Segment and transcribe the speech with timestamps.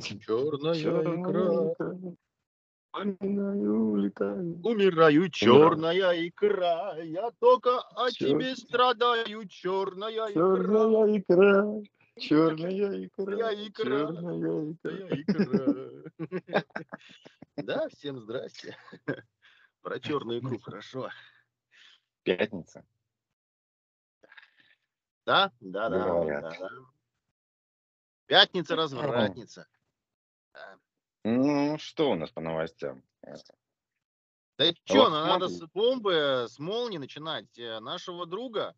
[0.24, 2.16] Черная икра.
[2.90, 4.60] Поминаю, улетаю.
[4.64, 6.96] Умираю, черная икра.
[7.02, 10.32] Я только о тебе страдаю, черная икра.
[10.32, 11.82] Черная икра.
[12.18, 13.36] Черная икра.
[13.36, 14.76] Черная икра.
[15.26, 16.04] Черная.
[17.56, 18.76] Да, всем здрасте.
[19.82, 21.10] Про черную икру хорошо.
[22.22, 22.84] Пятница.
[25.26, 26.04] Да, да, да.
[26.04, 26.42] Говорят.
[26.42, 26.68] да, да.
[28.26, 29.66] Пятница, развратница.
[31.24, 33.04] Ну, что у нас по новостям?
[34.58, 37.56] Да что, вас надо с бомбы, с молнии начинать.
[37.58, 38.74] Э, Нашего друга,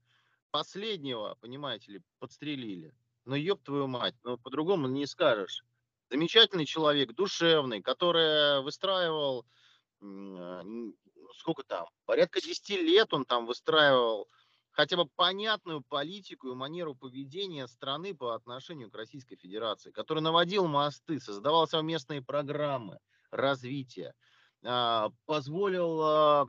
[0.51, 2.95] последнего, понимаете ли, подстрелили.
[3.25, 5.65] Ну, ёб твою мать, ну, по-другому не скажешь.
[6.11, 9.47] Замечательный человек, душевный, который выстраивал,
[10.03, 10.95] н-
[11.37, 14.29] сколько там, порядка 10 лет он там выстраивал
[14.81, 20.67] хотя бы понятную политику и манеру поведения страны по отношению к Российской Федерации, который наводил
[20.67, 22.99] мосты, создавал совместные программы
[23.31, 24.15] развития,
[24.65, 26.47] а, позволил а,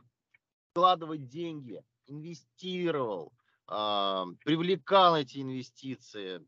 [0.70, 3.34] вкладывать деньги, инвестировал,
[3.66, 6.40] а, привлекал эти инвестиции.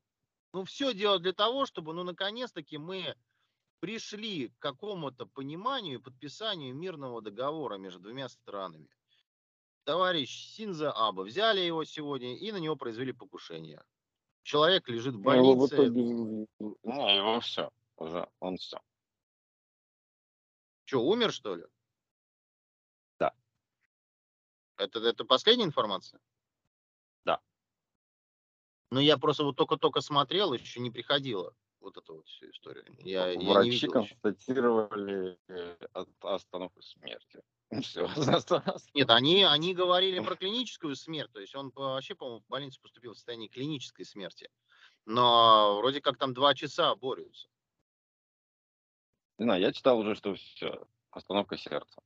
[0.54, 3.14] Ну, все делал для того, чтобы, ну, наконец-таки мы
[3.80, 8.88] пришли к какому-то пониманию и подписанию мирного договора между двумя странами.
[9.84, 13.82] Товарищ Синза Аба, взяли его сегодня и на него произвели покушение.
[14.42, 15.74] Человек лежит в Ну, его больнице.
[15.76, 16.46] итоге-
[16.82, 17.70] Не, его все.
[17.96, 18.78] Уже он все.
[20.86, 21.64] Что, умер, что ли?
[23.18, 23.32] Да.
[24.76, 26.20] Это, это последняя информация?
[27.24, 27.40] Да.
[28.90, 32.84] Ну, я просто вот только-только смотрел, еще не приходила вот эта вот всю историю.
[33.00, 35.76] Я, я не Врачи видел констатировали э,
[36.20, 37.42] остановку смерти.
[37.82, 38.08] Все.
[38.94, 43.12] Нет, они, они говорили про клиническую смерть, то есть он вообще, по-моему, в больницу поступил
[43.12, 44.50] в состоянии клинической смерти.
[45.06, 47.48] Но вроде как там два часа борются.
[49.38, 50.86] Не знаю, я читал уже, что все.
[51.10, 52.00] Остановка сердца.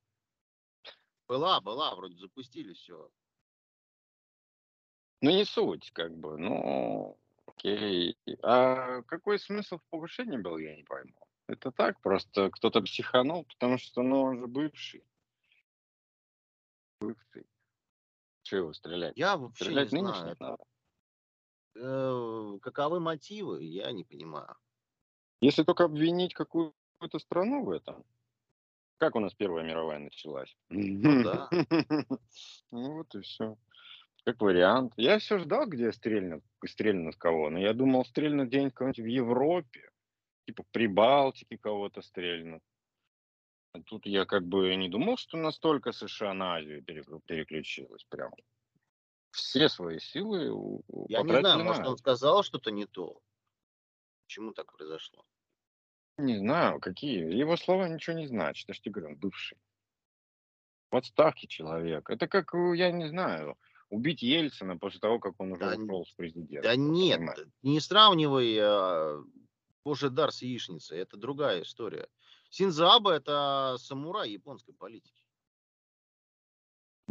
[1.26, 3.10] Была, была, вроде запустили все.
[5.20, 6.38] Ну, не суть, как бы.
[6.38, 8.16] Ну, окей.
[8.42, 11.14] А какой смысл в покушении был, я не пойму.
[11.48, 15.02] Это так, просто кто-то психанул, потому что, ну, он же бывший.
[17.00, 17.46] Бывший.
[18.42, 19.16] Чего его стрелять?
[19.16, 20.56] Я вообще Стрелять не знаю, надо.
[21.76, 24.56] э, каковы мотивы, я не понимаю.
[25.40, 28.04] Если только обвинить какую-то страну в этом.
[28.98, 30.56] Как у нас Первая мировая началась?
[30.70, 31.48] Ну да.
[32.72, 33.56] Ну вот и все.
[34.24, 34.92] Как вариант.
[34.96, 37.48] Я все ждал, где стрельнут, стрельнут кого.
[37.50, 39.90] Но я думал, стрельнут где-нибудь кого-нибудь в Европе.
[40.46, 42.62] Типа в Прибалтике кого-то стрельнут.
[43.86, 48.04] Тут я как бы не думал, что настолько США на Азию переклю- переключилась.
[48.04, 48.32] Прям.
[49.30, 53.20] Все свои силы Я не знаю, на может, он сказал что-то не то.
[54.26, 55.24] Почему так произошло?
[56.18, 57.32] Не знаю, какие.
[57.32, 58.68] Его слова ничего не значат.
[58.68, 59.58] Я же тебе говорю, он бывший.
[60.90, 62.10] В отставке человек.
[62.10, 63.56] Это как, э, я не знаю,
[63.90, 66.68] убить Ельцина после того, как он уже Да ушел с президента.
[66.68, 67.38] Да нет, понимаешь?
[67.62, 69.22] не сравнивай а,
[69.84, 70.98] Божий дар с яичницей.
[70.98, 72.08] Это другая история.
[72.50, 75.22] Синзаба это самурай японской политики.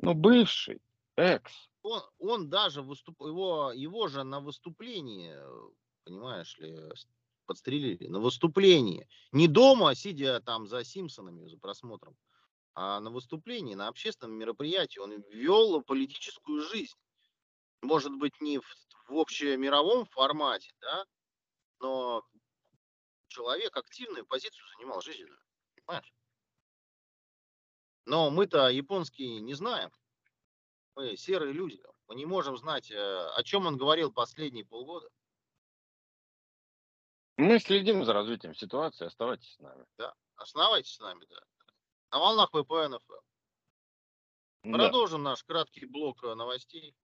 [0.02, 0.82] Ну, бывший,
[1.16, 1.70] экс.
[1.82, 5.34] Он, он даже выступ, его, его же на выступлении,
[6.04, 6.78] понимаешь ли,
[7.46, 8.08] подстрелили.
[8.08, 9.08] На выступлении.
[9.32, 12.16] Не дома, сидя там за Симпсонами, за просмотром,
[12.76, 15.00] а на выступлении, на общественном мероприятии.
[15.00, 16.96] Он вел политическую жизнь.
[17.82, 18.66] Может быть, не в,
[19.08, 21.06] в общемировом формате, да,
[21.80, 22.24] но
[23.38, 25.40] человек активную позицию занимал жизненную.
[25.76, 26.14] Понимаешь?
[28.06, 29.92] Но мы-то японский не знаем.
[30.96, 31.82] Мы серые люди.
[32.08, 35.08] Мы не можем знать, э, о чем он говорил последние полгода.
[37.36, 39.86] Мы следим за развитием ситуации, оставайтесь с нами.
[40.36, 41.40] Оставайтесь с нами, да.
[42.12, 43.00] На волнах FM.
[44.64, 44.78] Да.
[44.78, 46.96] Продолжим наш краткий блок э, новостей.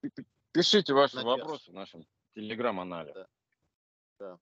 [0.52, 1.26] Пишите ваши На час.
[1.26, 3.28] вопросы в нашем телеграм-анале.
[4.20, 4.40] Да.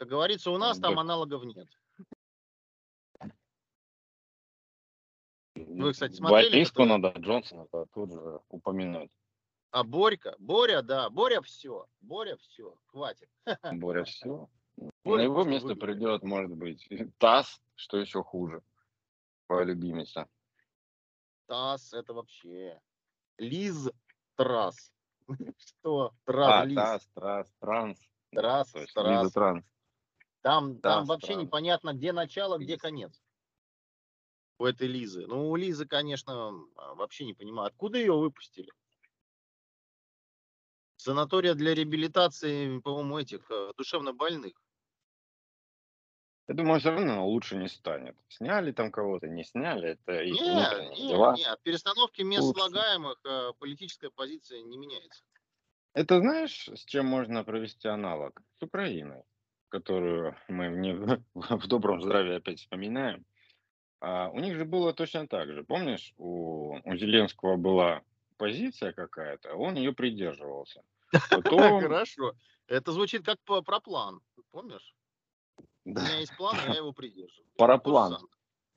[0.00, 1.68] Как говорится, у нас там аналогов нет.
[5.54, 9.10] Вы, кстати, смотрели, Бориску который- надо Джонсона тут же упомянуть.
[9.72, 10.34] А Борька?
[10.38, 11.10] Боря, да.
[11.10, 11.86] Боря все.
[12.00, 12.74] Боря все.
[12.86, 13.28] Хватит.
[13.74, 14.48] Боря, все.
[14.78, 15.86] На Боря его просто место выиграл.
[15.86, 16.88] придет, может быть,
[17.18, 18.62] ТАСС, что еще хуже.
[19.48, 20.26] Твоя любимица.
[21.46, 22.80] Тасс это вообще.
[23.36, 23.90] Лиз
[24.36, 24.94] Трас.
[25.58, 26.14] Что?
[26.24, 26.76] Трас, А, Лиз.
[26.76, 28.00] ТАСС, ТРАСС, Транс.
[28.32, 29.24] Трас, Трас.
[29.24, 29.64] Лиза Транс.
[30.42, 31.42] Там, там Да, вообще странно.
[31.44, 33.22] непонятно, где начало, где конец.
[34.58, 35.26] У этой Лизы.
[35.26, 38.70] Ну, у Лизы, конечно, а, вообще не понимаю, откуда ее выпустили.
[40.94, 44.52] Санатория для реабилитации, по-моему, этих э, душевно больных.
[46.48, 48.14] Я думаю, все равно лучше не станет.
[48.28, 51.36] Сняли там кого-то, не сняли, это их Не, внутренние не, дела.
[51.36, 52.52] не, от перестановки мест Лучше.
[52.52, 55.22] слагаемых э, политическая позиция не меняется.
[55.94, 58.42] Это знаешь, с чем можно провести аналог?
[58.58, 59.22] С Украиной,
[59.70, 60.94] которую мы в, не-
[61.34, 63.24] в добром здравии опять вспоминаем.
[64.00, 65.64] А у них же было точно так же.
[65.64, 68.02] Помнишь, у, у Зеленского была
[68.36, 70.82] позиция какая-то, он ее придерживался.
[71.30, 72.32] Потом, Хорошо.
[72.66, 74.20] Это звучит как по- про план.
[74.52, 74.94] Помнишь?
[75.84, 77.50] У да, меня есть план, и я его придерживаюсь.
[77.56, 78.12] параплан.
[78.12, 78.30] Же самое.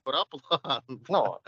[0.04, 0.84] Параплан.
[1.08, 1.40] Ну,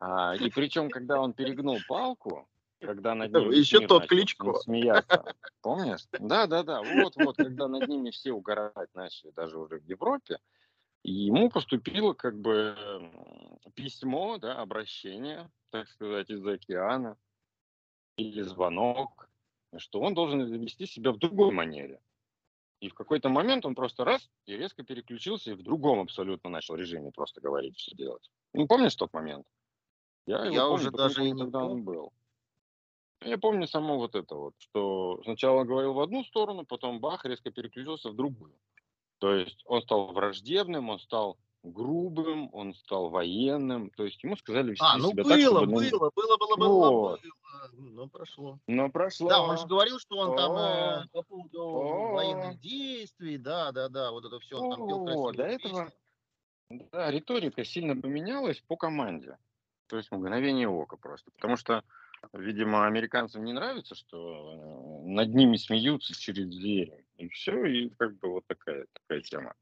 [0.00, 2.48] а, и причем, когда он перегнул палку,
[2.86, 4.54] когда над ним Еще мир тот Кличко.
[4.54, 6.06] смеяться, помнишь?
[6.20, 10.38] Да, да, да, вот, вот, когда над ними все угорать начали, даже уже в Европе,
[11.02, 12.76] и ему поступило как бы
[13.74, 17.16] письмо, да, обращение, так сказать, из океана,
[18.16, 19.28] или звонок,
[19.76, 22.00] что он должен вести себя в другой манере.
[22.80, 26.74] И в какой-то момент он просто раз и резко переключился и в другом абсолютно начал
[26.74, 28.30] режиме просто говорить, что делать.
[28.52, 29.46] Ну, помнишь тот момент?
[30.26, 31.84] Я, его Я помню, уже даже и не тогда он помню.
[31.84, 32.12] был.
[33.22, 37.50] Я помню само вот это вот, что сначала говорил в одну сторону, потом бах, резко
[37.50, 38.54] переключился в другую.
[39.18, 43.90] То есть он стал враждебным, он стал грубым, он стал военным.
[43.90, 45.66] То есть ему сказали А, ну было, так, чтобы...
[45.66, 47.22] ну, было, было, было, было, Вот.
[47.22, 47.32] было.
[47.72, 48.58] Ну, прошло.
[48.66, 49.28] Но прошло.
[49.28, 51.66] Да, он же говорил, что он там э, по поводу
[52.12, 55.92] военных действий, да, да, да, вот это все, он там пел до этого.
[56.68, 59.38] Да, риторика сильно поменялась по команде.
[59.86, 61.30] То есть мгновение ока просто.
[61.32, 61.82] Потому что,
[62.32, 67.04] видимо, американцам не нравится, что э, над ними смеются через двери.
[67.16, 69.54] И все, и как бы вот такая, такая тема.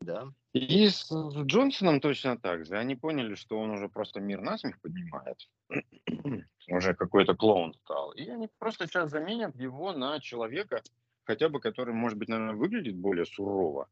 [0.00, 0.32] Да.
[0.52, 2.76] И с, Джонсоном точно так же.
[2.76, 5.48] Они поняли, что он уже просто мир насмех поднимает.
[6.68, 8.12] уже какой-то клоун стал.
[8.12, 10.82] И они просто сейчас заменят его на человека,
[11.24, 13.88] хотя бы который, может быть, наверное, выглядит более сурово.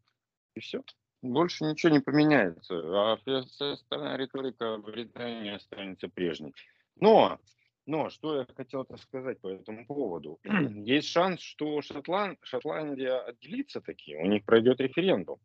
[0.55, 0.83] И все.
[1.21, 2.75] Больше ничего не поменяется.
[2.75, 6.55] А вся остальная риторика в Британии останется прежней.
[7.01, 7.39] Но,
[7.87, 10.41] но что я хотел сказать по этому поводу.
[10.45, 15.41] Есть шанс, что Шотланд, Шотландия отделится таки, у них пройдет референдум.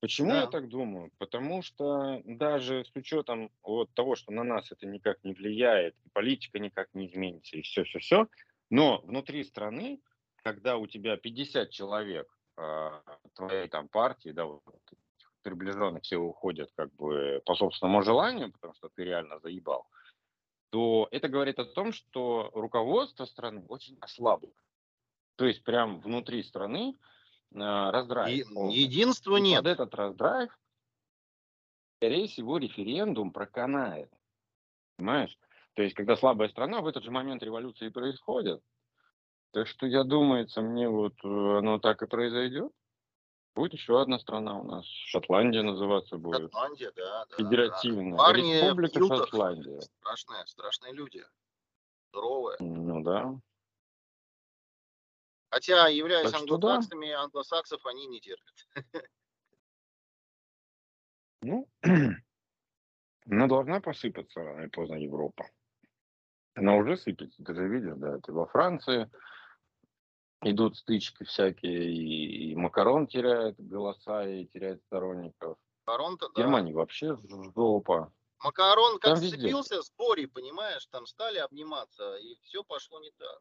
[0.00, 0.50] Почему я Да.
[0.50, 1.10] так думаю?
[1.18, 6.58] Потому что даже с учетом вот того, что на нас это никак не влияет, политика
[6.58, 8.28] никак не изменится, и все-все-все,
[8.70, 10.00] но внутри страны,
[10.42, 13.02] когда у тебя 50 человек а,
[13.34, 14.62] твоей там партии, да, вот,
[15.42, 19.86] приближенных все уходят как бы по собственному желанию, потому что ты реально заебал,
[20.76, 24.52] то это говорит о том, что руководство страны очень ослабло.
[25.36, 26.98] То есть прям внутри страны
[27.54, 28.46] а, раздрайв.
[28.50, 29.62] И единства И нет.
[29.62, 30.50] под этот раздрайв,
[31.96, 34.12] скорее всего, референдум проканает.
[34.98, 35.38] Понимаешь?
[35.72, 38.62] То есть, когда слабая страна, в этот же момент революции происходит.
[39.52, 42.70] Так что, я думается, мне вот э, оно так и произойдет.
[43.56, 44.84] Будет еще одна страна у нас.
[44.84, 46.42] Шотландия называться будет.
[46.42, 47.36] Шотландия, да, да.
[47.38, 48.10] Федеративная.
[48.10, 48.16] да.
[48.18, 49.18] Парни в Республика килтах.
[49.28, 49.80] Шотландия.
[49.80, 51.24] Страшные, страшные люди.
[52.10, 52.58] Здоровые.
[52.60, 53.34] Ну да.
[55.48, 56.74] Хотя, являясь Так что да.
[56.74, 58.54] англосаксами, англосаксов они не терпят.
[61.40, 61.66] Ну,
[63.24, 65.48] но должна посыпаться рано или поздно Европа.
[66.54, 69.10] Она уже сыпется, ты же видишь, да, это во Франции
[70.50, 75.58] идут стычки всякие, и, и Макарон теряет голоса и теряет сторонников.
[75.86, 76.42] Макарон-то, да.
[76.42, 77.16] Германии вообще
[77.54, 78.12] жопа.
[78.42, 79.38] Макарон как Там везде.
[79.38, 83.40] сцепился с Бори, понимаешь, там стали обниматься, и все пошло не так.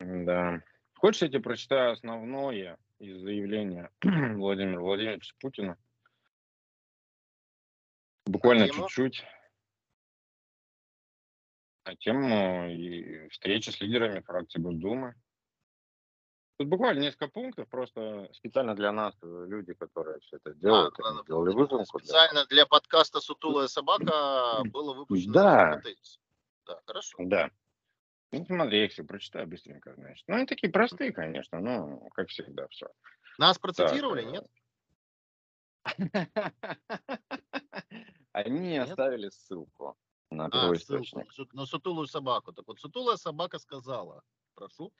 [0.00, 0.62] Да.
[0.94, 5.78] Хочешь, я тебе прочитаю основное из заявления Владимира Владимировича Путина?
[8.24, 9.24] Буквально чуть-чуть.
[11.86, 15.14] На тему и встречи с лидерами фракции Госдумы.
[16.58, 21.14] Тут буквально несколько пунктов, просто специально для нас, э, люди, которые все это делают, А,
[21.14, 21.98] да, сделали выжимку.
[22.00, 25.80] Специально для подкаста «Сутулая собака» было выпущено Да.
[26.66, 27.18] Да, хорошо.
[27.20, 27.50] Да.
[28.32, 30.24] Ну, смотри, я их все прочитаю быстренько, значит.
[30.26, 32.88] Ну, они такие простые, конечно, но, как всегда, все.
[33.38, 34.46] Нас процитировали, Так, нет?
[38.32, 38.88] Они Нет?
[38.88, 39.96] оставили ссылку
[40.36, 41.10] на А, первоисточник.
[41.12, 42.52] ссылку на су- на сутулую собаку.
[42.52, 44.22] Так вот, сутулая собака сказала,
[44.54, 44.92] прошу,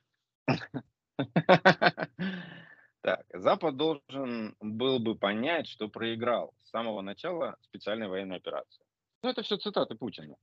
[3.03, 8.85] Так, Запад должен был бы понять, что проиграл с самого начала специальной военной операции.
[9.23, 10.37] Ну, это все цитаты Путина.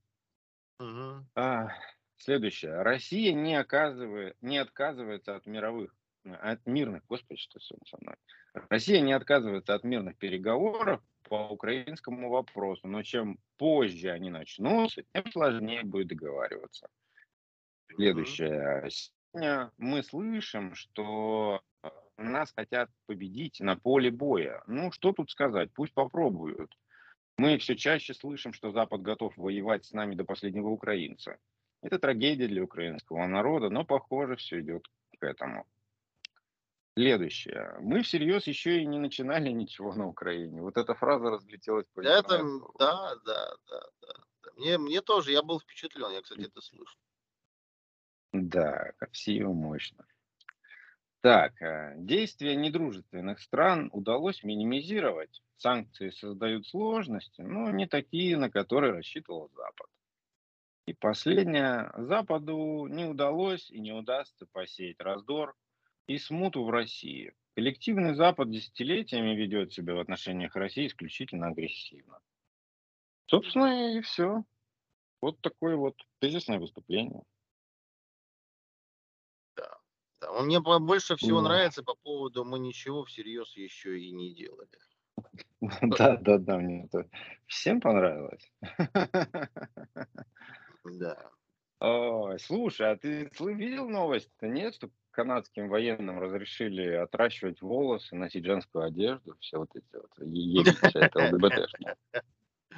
[1.34, 1.68] А,
[2.16, 2.82] следующее.
[2.82, 8.16] Россия не, оказывает, не отказывается от мировых, от мирных, господи, что сегодня со мной.
[8.68, 15.30] Россия не отказывается от мирных переговоров по украинскому вопросу, но чем позже они начнутся, тем
[15.32, 16.88] сложнее будет договариваться.
[17.94, 18.88] Следующее.
[18.90, 21.62] сегодня мы слышим, что
[22.16, 24.62] нас хотят победить на поле боя.
[24.66, 25.70] Ну, что тут сказать?
[25.74, 26.72] Пусть попробуют.
[27.36, 31.38] Мы все чаще слышим, что Запад готов воевать с нами до последнего украинца.
[31.82, 34.86] Это трагедия для украинского народа, но, похоже, все идет
[35.18, 35.66] к этому.
[36.96, 37.76] Следующее.
[37.80, 40.62] Мы всерьез еще и не начинали ничего на Украине.
[40.62, 42.44] Вот эта фраза разлетелась по Это,
[42.78, 44.52] да, да, да, да.
[44.56, 46.98] Мне, мне тоже, я был впечатлен, я, кстати, это слышал.
[48.32, 50.06] Да, красиво, мощно.
[51.20, 55.42] Так, э, действия недружественных стран удалось минимизировать.
[55.56, 59.88] Санкции создают сложности, но не такие, на которые рассчитывал Запад.
[60.86, 61.90] И последнее.
[61.96, 65.56] Западу не удалось и не удастся посеять раздор
[66.06, 67.32] и смуту в России.
[67.54, 72.18] Коллективный Запад десятилетиями ведет себя в отношениях России исключительно агрессивно.
[73.26, 74.44] Собственно, и все.
[75.20, 77.22] Вот такое вот тезисное выступление.
[79.56, 79.78] Да.
[80.20, 80.42] да.
[80.42, 81.48] Мне больше всего да.
[81.48, 84.68] нравится по поводу мы ничего всерьез еще и не делали.
[85.80, 87.08] Да, да, да, мне это
[87.46, 88.52] всем понравилось.
[90.84, 91.30] Да.
[91.86, 98.86] Ой, слушай, а ты видел новость-то, нет, что канадским военным разрешили отращивать волосы, носить женскую
[98.86, 101.96] одежду, все вот эти вот, ебить вся эта ЛГБТшная.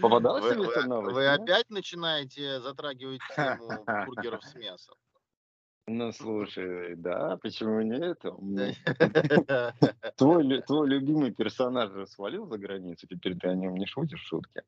[0.00, 1.14] Попадалось вы, вы, новость?
[1.14, 1.40] Вы нет?
[1.40, 4.96] опять начинаете затрагивать тему бургеров с мясом?
[5.86, 8.20] Ну, слушай, да, почему нет?
[10.16, 14.62] Твой, твой любимый персонаж же свалил за границу, теперь ты о нем не шутишь шутки.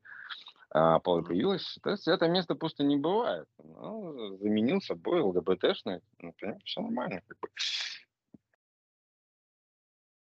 [0.71, 3.47] А появилось, то есть это место просто не бывает.
[3.57, 6.33] Ну, заменил собой ЛГБТшный, ну,
[6.63, 7.21] все нормально.
[7.27, 7.49] Как бы.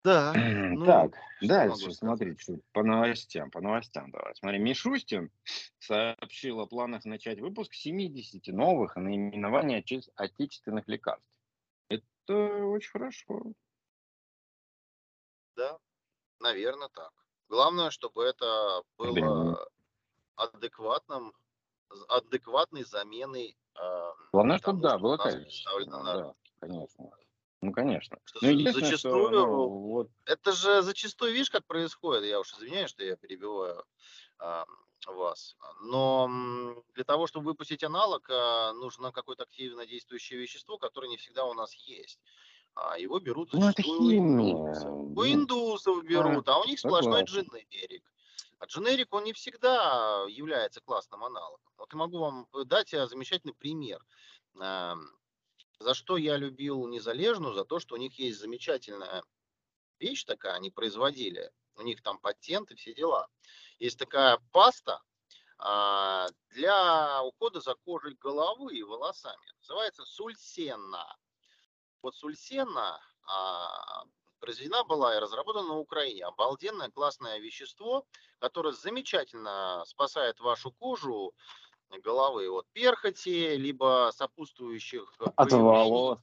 [0.04, 0.34] Да.
[0.34, 2.36] Ну, так, дальше смотри,
[2.72, 4.34] по новостям, по новостям давай.
[4.36, 5.30] Смотри, Мишустин
[5.80, 11.28] сообщил о планах начать выпуск 70 новых наименований отече- отечественных лекарств.
[11.90, 13.44] Это очень хорошо.
[15.58, 15.78] Да,
[16.40, 17.12] наверное, так.
[17.50, 19.70] Главное, чтобы это было
[20.36, 21.34] адекватным,
[22.08, 23.58] адекватной заменой.
[23.76, 25.86] Э, Главное, чтобы да, было качество.
[25.86, 27.12] Да, конечно.
[27.62, 28.18] Ну, конечно.
[28.26, 30.10] Что ну, зачастую, что, ну, вот...
[30.26, 33.86] это же зачастую, видишь, как происходит, я уж извиняюсь, что я перебиваю
[34.40, 34.66] а,
[35.06, 41.18] вас, но для того, чтобы выпустить аналог, а, нужно какое-то активно действующее вещество, которое не
[41.18, 42.20] всегда у нас есть.
[42.74, 44.56] А его берут ну, это химия.
[44.56, 48.12] у индусов берут, а, а у них сплошной дженерик.
[48.62, 51.74] А дженерик, он не всегда является классным аналогом.
[51.77, 54.06] Вот я могу вам дать замечательный пример.
[54.53, 57.56] За что я любил Незалежную?
[57.56, 59.24] За то, что у них есть замечательная
[59.98, 61.51] вещь такая, они производили.
[61.74, 63.27] У них там патенты, все дела.
[63.80, 65.01] Есть такая паста
[65.58, 69.53] а, для ухода за кожей головы и волосами.
[69.62, 71.18] Называется сульсенна.
[72.03, 74.03] Вот сульсенна а,
[74.42, 76.26] произведена была и разработана на Украине.
[76.26, 78.06] Обалденное, классное вещество,
[78.40, 81.34] которое замечательно спасает вашу кожу
[82.04, 86.20] головы от перхоти, либо сопутствующих от волос.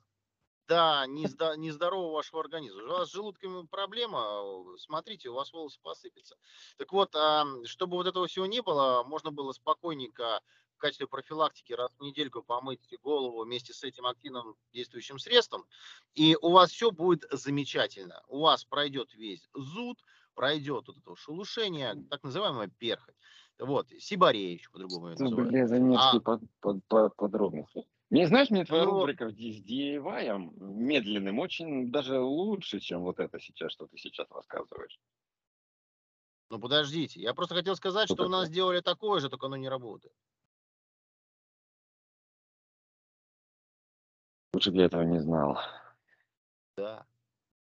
[0.69, 2.83] Да, нездорового вашего организма.
[2.85, 4.45] У вас с желудками проблема,
[4.77, 6.37] смотрите, у вас волосы посыпятся.
[6.77, 10.43] Так вот, а, чтобы вот этого всего не было, можно было спокойненько
[10.79, 15.67] в качестве профилактики раз в недельку помыть голову вместе с этим активным действующим средством,
[16.15, 18.23] и у вас все будет замечательно.
[18.29, 19.99] У вас пройдет весь зуд,
[20.35, 23.17] пройдет вот это шелушение, так называемая перхоть.
[23.59, 25.51] Вот, Сибарея еще по-другому это называют.
[25.51, 26.21] Бля, занятки а...
[26.21, 27.85] под, под, под, подробности.
[28.11, 33.41] Мне, знаешь, мне твоя ну, рубрика с DIY медленным очень даже лучше, чем вот это
[33.41, 34.99] сейчас, что ты сейчас рассказываешь.
[36.51, 39.57] Ну подождите, я просто хотел сказать, что, что у нас сделали такое же, только оно
[39.57, 40.15] не работает.
[44.59, 45.57] Лучше бы я этого не знал.
[46.77, 47.07] Да.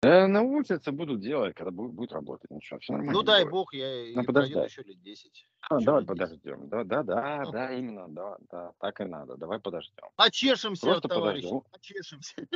[0.04, 2.52] Э, научатся, будут делать, когда будет, будет работать.
[2.52, 3.14] Ничего, все нормально.
[3.14, 3.52] Ну дай будет.
[3.52, 4.70] бог, я ну, подождать.
[4.70, 5.48] еще лет 10.
[5.70, 6.68] А, давай подождем.
[6.68, 9.38] Да, да, да, ну, да, именно, да, да, так и надо.
[9.38, 10.04] Давай подождем.
[10.18, 11.64] Очешемся, Просто товарищи, подождем.
[11.72, 12.48] очешемся.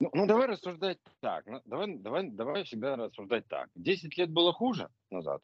[0.00, 1.44] Ну, ну, давай рассуждать так.
[1.44, 3.68] Ну, давай, давай, давай всегда рассуждать так.
[3.74, 5.42] 10 лет было хуже назад.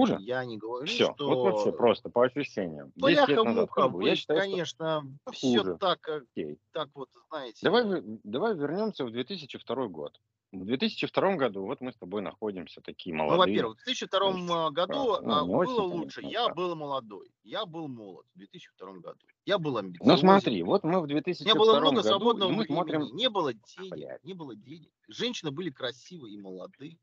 [0.00, 0.16] Хуже?
[0.20, 1.12] Я не говорю, все.
[1.14, 1.28] что...
[1.28, 2.92] Вот вообще просто по ощущениям.
[2.96, 5.76] Бляха-муха, я считаю, конечно, что все хуже.
[5.78, 6.58] так, Окей.
[6.72, 7.58] так вот, знаете.
[7.62, 7.84] Давай,
[8.24, 10.18] давай вернемся в 2002 год.
[10.52, 13.38] В 2002 году вот мы с тобой находимся такие ну, молодые.
[13.38, 16.22] Ну, во-первых, в 2002 есть, году а, ну, было лучше.
[16.22, 16.54] Конечно, я да.
[16.54, 17.30] был молодой.
[17.44, 19.18] Я был молод в 2002 году.
[19.46, 20.12] Я был амбициозен.
[20.12, 21.64] Ну смотри, вот мы в 2002 году...
[21.64, 23.14] Не было много свободного времени, смотрим...
[23.14, 24.24] не было денег, Блядь.
[24.24, 24.90] не было денег.
[25.06, 26.98] Женщины были красивые и молодые.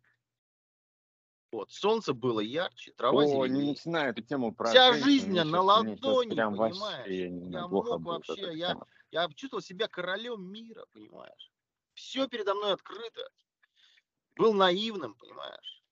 [1.52, 3.64] Вот, солнце было ярче, трава О, зеленее.
[3.64, 6.78] не начинаю эту тему про Вся жизнь на ладони, прям понимаешь?
[6.78, 8.76] Вообще, я, не я мог вообще, я,
[9.12, 11.52] Я чувствовал себя королем мира, понимаешь?
[11.94, 13.30] Все передо мной открыто.
[14.36, 15.84] Был наивным, понимаешь?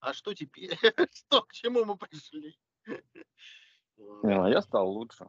[0.00, 0.78] А что теперь?
[1.12, 2.56] Что, к чему мы пришли?
[3.96, 5.28] Не, ну, я стал лучше.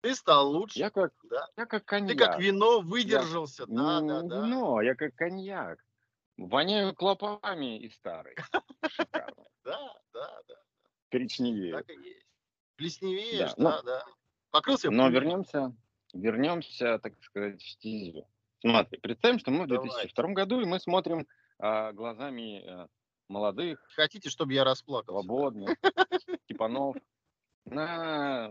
[0.00, 1.46] Ты стал лучше, Я как, да?
[1.56, 2.18] я как Ты коньяк.
[2.32, 4.46] как вино выдержался, да, Не да, да.
[4.46, 5.78] вино, я как коньяк.
[6.48, 8.34] Воняю клопами и старый.
[8.88, 9.44] Шикарно.
[9.64, 9.78] Да,
[10.12, 10.54] да, да,
[11.12, 11.72] Коричневее.
[11.74, 12.26] так и есть.
[12.74, 14.04] Плесневеешь, Да, ну, да, да.
[14.50, 15.72] Покрылся Но вернемся,
[16.12, 18.26] вернемся, так сказать, в стезю.
[18.60, 19.88] Смотри, представим, что мы в Давай.
[19.88, 22.88] 2002 году, и мы смотрим а, глазами а,
[23.28, 25.22] молодых, Хотите, чтобы я расплакался?
[25.22, 25.76] свободных,
[26.48, 26.96] типанов
[27.64, 28.50] на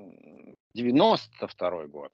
[0.73, 2.13] 92 год.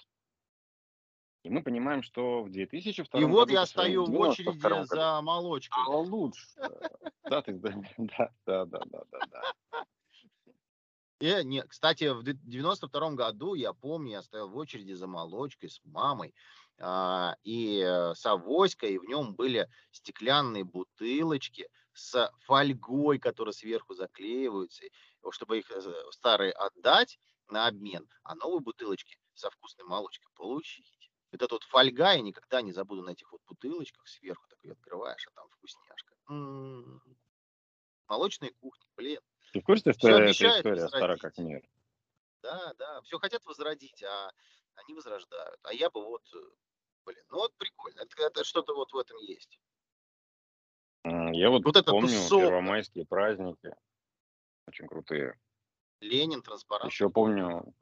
[1.43, 3.33] И мы понимаем, что в 2002 И году...
[3.33, 5.83] вот я стою в 92 очереди году, за молочкой.
[5.83, 6.47] стало лучше.
[7.23, 9.85] Да, ты, да, да, да, да, да, да, да.
[11.19, 15.81] Э, не, кстати, в 92 году, я помню, я стоял в очереди за молочкой с
[15.83, 16.33] мамой
[16.79, 23.95] а, и э, с авоськой, и в нем были стеклянные бутылочки с фольгой, которые сверху
[23.95, 24.91] заклеиваются, и
[25.31, 30.96] чтобы их э, старые отдать на обмен, а новые бутылочки со вкусной молочкой получить.
[31.31, 35.27] Эта вот фольга, я никогда не забуду на этих вот бутылочках сверху, так ее открываешь,
[35.27, 36.15] а там вкусняшка.
[36.29, 37.01] М.
[38.07, 39.19] Молочная кухня, блин.
[39.51, 41.61] Ты в курсе, что обещают история стара как мир?
[42.41, 44.31] Да, да, все хотят возродить, а
[44.75, 45.59] они возрождают.
[45.63, 46.39] А я бы вот, э,
[47.05, 48.01] блин, ну вот прикольно.
[48.01, 49.59] Это, это что-то вот в этом есть.
[51.33, 52.41] Я вот, Вот помню тусовка.
[52.41, 53.73] первомайские праздники.
[54.67, 55.35] Очень крутые.
[56.01, 56.91] Ленин, транспарант.
[56.91, 57.73] Еще помню,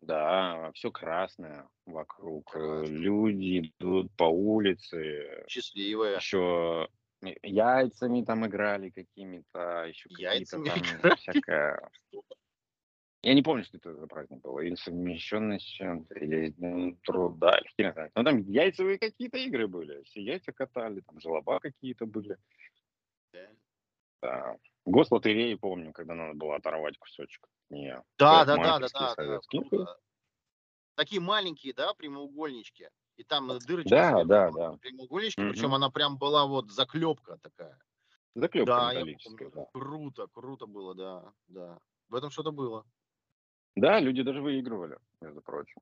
[0.00, 2.54] да, все красное вокруг.
[2.54, 2.96] э, Красное.
[2.96, 5.44] Люди идут по улице.
[5.48, 6.16] Счастливая.
[6.16, 6.88] Еще
[7.42, 9.86] яйцами там играли какими-то.
[9.86, 11.16] Еще какие-то Яйцами там играли?
[11.16, 11.90] всякое.
[13.22, 14.58] Я не помню, что это за праздник был.
[14.58, 18.12] Или совмещенность с чем-то, или с Днем труда, или хрен знает.
[18.14, 20.02] Но там яйцевые какие-то игры были.
[20.02, 22.36] Все яйца катали, там желоба какие-то были.
[23.32, 23.48] Да,
[24.20, 24.56] Да.
[24.86, 27.46] Гослотереи помню, когда надо было оторвать кусочек.
[27.70, 29.98] Не, да, да, да, да, да, да, круто.
[30.96, 32.88] Такие маленькие, да, прямоугольнички.
[33.16, 34.72] И там дырочка Да, сверху да, да.
[34.72, 35.52] в прямоугольничке, Мгм.
[35.52, 37.78] причем она прям была вот заклепка такая.
[38.34, 39.66] Заклепка Да, я металлическая, помню.
[39.72, 39.80] да.
[39.80, 41.78] Круто, круто было, да, да.
[42.08, 42.84] В этом что-то было.
[43.76, 45.80] Да, люди даже выигрывали, между прочим.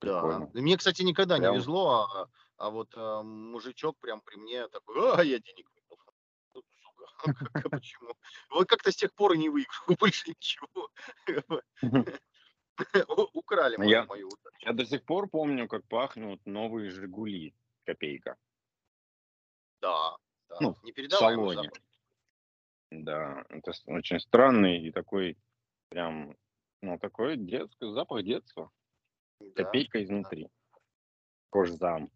[0.00, 0.20] Да.
[0.22, 0.50] Прикольно.
[0.54, 1.52] И Мне, кстати, никогда Прям.
[1.52, 5.98] не везло, а, а вот а, мужичок прям при мне такой, а, я денег выиграл.
[6.54, 7.09] Ну, сука, как- как-
[7.70, 8.14] почему?
[8.50, 10.90] Вот как-то с тех пор и не выиграл больше ничего.
[13.34, 14.56] Украли Ну, мою, я- мою удачу.
[14.60, 17.54] Я до сих пор помню, как пахнут новые «Жигули»
[17.84, 18.36] копейка.
[19.80, 20.16] Да,
[20.48, 20.56] да.
[20.60, 20.76] Ну,
[21.10, 21.62] салоне.
[21.64, 21.82] запах.
[22.90, 25.36] Да, это очень странный и такой
[25.90, 26.36] прям,
[26.82, 28.70] ну, такой детский запах детства.
[29.40, 29.64] Да.
[29.64, 30.48] Копейка изнутри.
[31.50, 32.10] Кожзам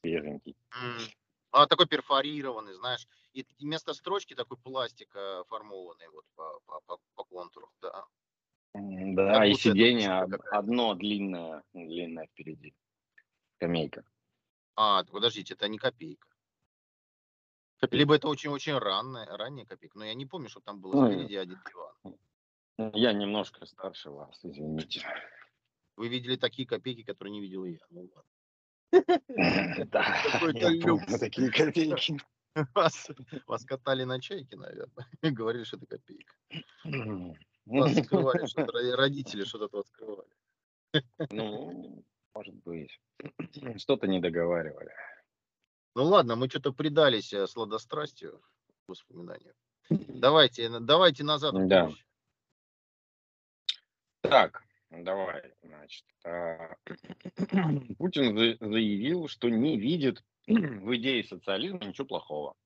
[0.00, 0.56] свеженький.
[0.82, 0.98] М.
[1.52, 6.98] А такой перфорированный, знаешь, и вместо строчки такой пластик э, формованный вот по, по, по,
[7.14, 8.04] по контуру, да.
[8.74, 12.74] М, Как Да, и сиденье одно длинное, длинное впереди.
[13.56, 14.04] Скамейка.
[14.76, 16.28] А, подождите, это не копейка.
[17.90, 19.98] Либо это очень-очень ранняя, ранняя копейка.
[19.98, 21.94] Но я не помню, что там было Ну, спереди один диван.
[22.94, 25.02] Я немножко старше вас, извините.
[25.96, 27.78] Вы видели такие копейки, которые не видел я.
[27.90, 28.22] Ну ладно.
[28.92, 30.22] Да,
[30.54, 32.18] я такие копейки.
[32.74, 33.08] Вас,
[33.46, 35.06] вас катали на чайке, наверное.
[35.22, 36.34] Говорили, что это копейка.
[37.64, 40.28] Вас скрывали, ро- родители что-то от вас скрывали.
[41.30, 43.00] Ну, может быть.
[43.78, 44.90] Что-то не договаривали.
[45.94, 48.42] Ну ладно, мы что-то предались э, сладострастию
[48.88, 49.54] воспоминаниям.
[49.88, 51.92] Давайте, давайте назад Да.
[54.22, 56.04] Так, давай, значит.
[56.24, 56.76] а,
[57.98, 62.56] Путин за- заявил, что не видит в идее социализма ничего плохого.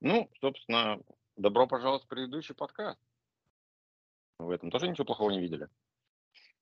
[0.00, 1.00] Ну, собственно,
[1.36, 3.00] добро пожаловать в предыдущий подкаст.
[4.38, 5.68] В этом тоже ничего плохого не видели.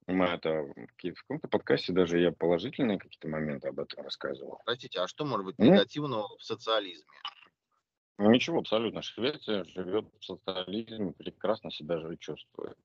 [0.06, 4.60] Мы это в каком-то подкасте даже я положительные какие-то моменты об этом рассказывал.
[4.66, 5.64] Простите, а что может быть Ну.
[5.72, 7.06] негативного в социализме?
[8.18, 9.00] Ну, ничего, абсолютно.
[9.02, 12.76] Швеция живет в социализме, прекрасно себя же чувствует.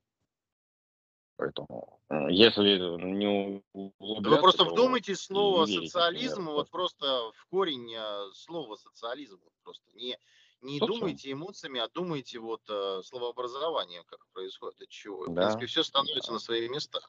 [1.40, 7.46] Поэтому, если не Вы просто то вдумайтесь в слово верите, социализм, например, вот просто в
[7.50, 9.40] корень э, слова социализм.
[9.64, 10.18] Просто не,
[10.62, 10.96] не Точно.
[10.96, 15.28] думайте эмоциями, а думайте вот э, словообразованием, как происходит, от чего.
[15.28, 16.34] В Да, принципе, все становится да.
[16.34, 17.00] на свои места.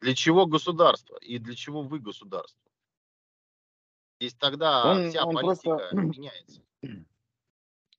[0.00, 2.62] Для чего государство и для чего вы государство?
[4.18, 6.62] Здесь тогда Он- вся он политика просто- меняется.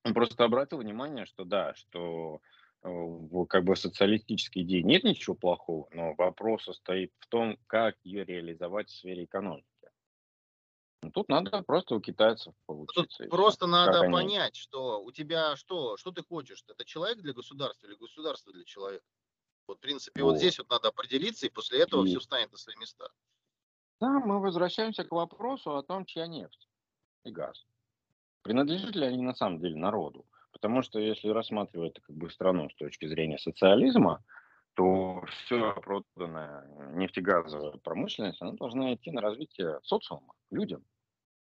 [0.03, 2.41] Он просто обратил внимание, что да, что
[2.87, 8.23] в как бы социалистической идее нет ничего плохого, но вопрос состоит в том, как ее
[8.23, 9.67] реализовать в сфере экономики.
[11.03, 13.23] Ну, тут надо просто у китайцев получиться.
[13.23, 14.59] Тут просто надо как понять, они...
[14.59, 16.63] что у тебя что, что ты хочешь?
[16.67, 19.05] Это человек для государства или государство для человека?
[19.67, 22.07] Вот, в принципе, вот, вот здесь вот надо определиться, и после этого и...
[22.07, 23.09] все встанет на свои места.
[23.99, 26.67] Да, мы возвращаемся к вопросу о том, чья нефть
[27.25, 27.65] и газ.
[28.43, 30.25] Принадлежит ли они на самом деле народу?
[30.57, 34.23] Потому что если рассматривать как бы страну с точки зрения социализма,
[34.73, 40.83] то все проданная нефтегазовая промышленность, она должна идти на развитие социума, людям,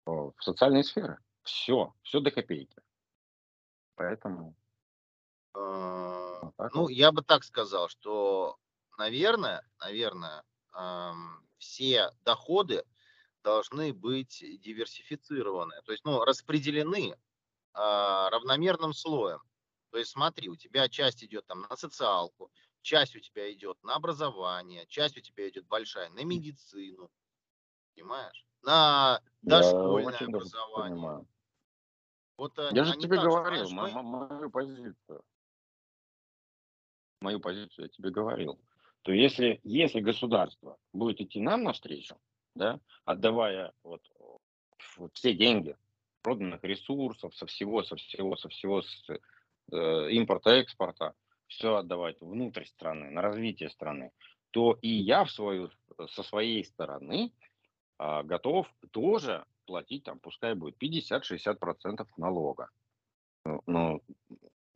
[0.07, 1.19] э, в социальные сферы.
[1.43, 2.81] Все, все до копейки.
[3.95, 4.55] Поэтому...
[5.53, 6.89] А, вот ну, вот.
[6.89, 8.57] я бы так сказал, что,
[8.97, 10.43] наверное, наверное,
[11.60, 12.83] все доходы
[13.43, 17.15] должны быть диверсифицированы, то есть, ну, распределены
[17.77, 19.41] равномерным слоем.
[19.91, 23.95] То есть смотри, у тебя часть идет там на социалку, часть у тебя идет на
[23.95, 27.09] образование, часть у тебя идет большая на медицину,
[27.95, 28.45] понимаешь?
[28.63, 31.25] На дошкольное Я образование.
[32.37, 34.03] Вот, э, Я же тебе говорил, знаешь, мы...
[34.03, 35.23] мою позицию.
[37.21, 38.59] Мою позицию я тебе говорил.
[39.01, 42.19] То если, если государство будет идти нам навстречу,
[42.55, 44.01] да, отдавая вот,
[44.97, 45.75] вот все деньги
[46.27, 49.09] проданных ресурсов, со всего, со всего, со всего с,
[49.71, 51.13] э, импорта, экспорта,
[51.47, 54.11] все отдавать внутрь страны, на развитие страны,
[54.51, 55.69] то и я в свою,
[56.09, 57.31] со своей стороны
[57.97, 62.71] э, готов тоже платить, там, пускай будет 50-60% налога.
[63.45, 64.01] Но ну,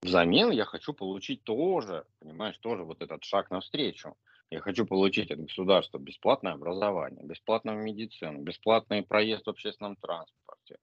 [0.01, 4.15] взамен я хочу получить тоже, понимаешь, тоже вот этот шаг навстречу.
[4.51, 10.77] Я хочу получить от государства бесплатное образование, бесплатную медицину, бесплатный проезд в общественном транспорте,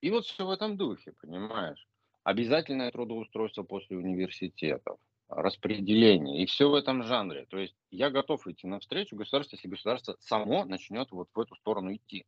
[0.00, 1.86] и вот все в этом духе, понимаешь?
[2.22, 7.46] Обязательное трудоустройство после университетов, распределение, и все в этом жанре.
[7.46, 11.94] То есть я готов идти навстречу государству, если государство само начнет вот в эту сторону
[11.94, 12.26] идти.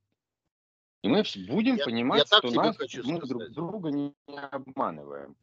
[1.03, 5.37] И мы будем я, понимать, я что нас мы друг друга не обманываем.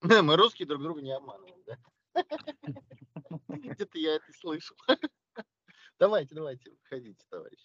[0.22, 1.78] Мы русские друг друга не обманываем, да?
[3.48, 4.76] Где-то я это слышал.
[5.98, 7.58] Давайте, давайте, выходите, товарищ.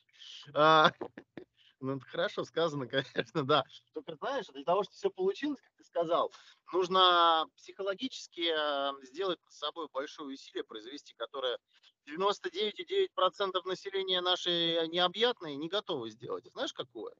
[1.84, 3.66] Ну, это хорошо сказано, конечно, да.
[3.94, 6.32] Только, знаешь, для того, чтобы все получилось, как ты сказал,
[6.72, 11.58] нужно психологически э, сделать с собой большое усилие произвести, которое
[12.08, 16.46] 99,9% населения нашей необъятные не готовы сделать.
[16.54, 17.14] Знаешь, какое?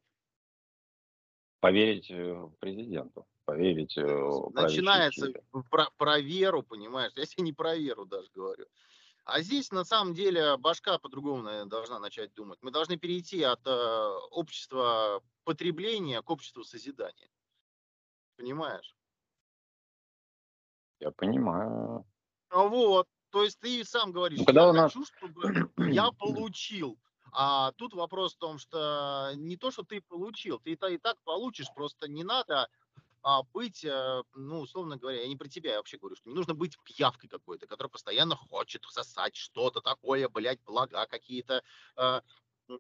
[1.60, 4.02] Поверить э, президенту, поверить э,
[4.54, 5.28] Начинается
[5.70, 7.12] про, про веру, понимаешь?
[7.18, 8.66] Я себе не про веру даже говорю.
[9.26, 12.60] А здесь на самом деле башка по-другому наверное, должна начать думать.
[12.62, 17.30] Мы должны перейти от э, общества потребления к обществу созидания.
[18.36, 18.96] Понимаешь?
[21.00, 22.06] Я понимаю.
[22.50, 24.94] А вот, то есть ты сам говоришь, ну, когда я нас...
[24.94, 27.00] хочу, чтобы я получил.
[27.32, 31.74] А тут вопрос в том, что не то, что ты получил, ты и так получишь,
[31.74, 32.70] просто не надо
[33.54, 36.54] быть, э, ну, условно говоря, я не про тебя, я вообще говорю, что не нужно
[36.54, 41.64] быть пиявкой какой-то, которая постоянно хочет сосать что-то такое, блядь, блага какие-то,
[41.96, 42.22] а,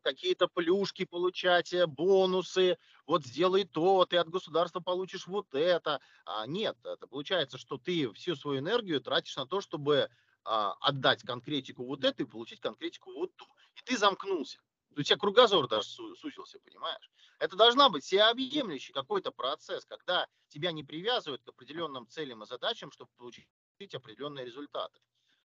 [0.03, 6.01] какие-то плюшки получать, э, бонусы, вот сделай то, ты от государства получишь вот это.
[6.25, 10.10] А нет, это получается, что ты всю свою энергию тратишь на то, чтобы
[10.45, 13.45] а, отдать конкретику вот это и получить конкретику вот ту.
[13.75, 14.60] И ты замкнулся.
[14.95, 17.12] У тебя кругозор даже сузился, понимаешь?
[17.39, 22.91] Это должна быть всеобъемлющий какой-то процесс, когда тебя не привязывают к определенным целям и задачам,
[22.91, 23.47] чтобы получить
[23.93, 24.99] определенные результаты.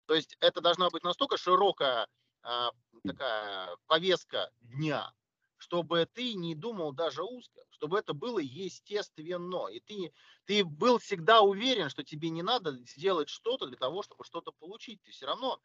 [0.06, 2.08] То есть это должна быть настолько широкая
[2.42, 2.70] а,
[3.04, 5.12] такая повестка дня,
[5.56, 9.66] чтобы ты не думал даже узко, чтобы это было естественно.
[9.68, 10.12] И ты,
[10.44, 15.02] ты был всегда уверен, что тебе не надо сделать что-то для того, чтобы что-то получить.
[15.02, 15.60] Ты все равно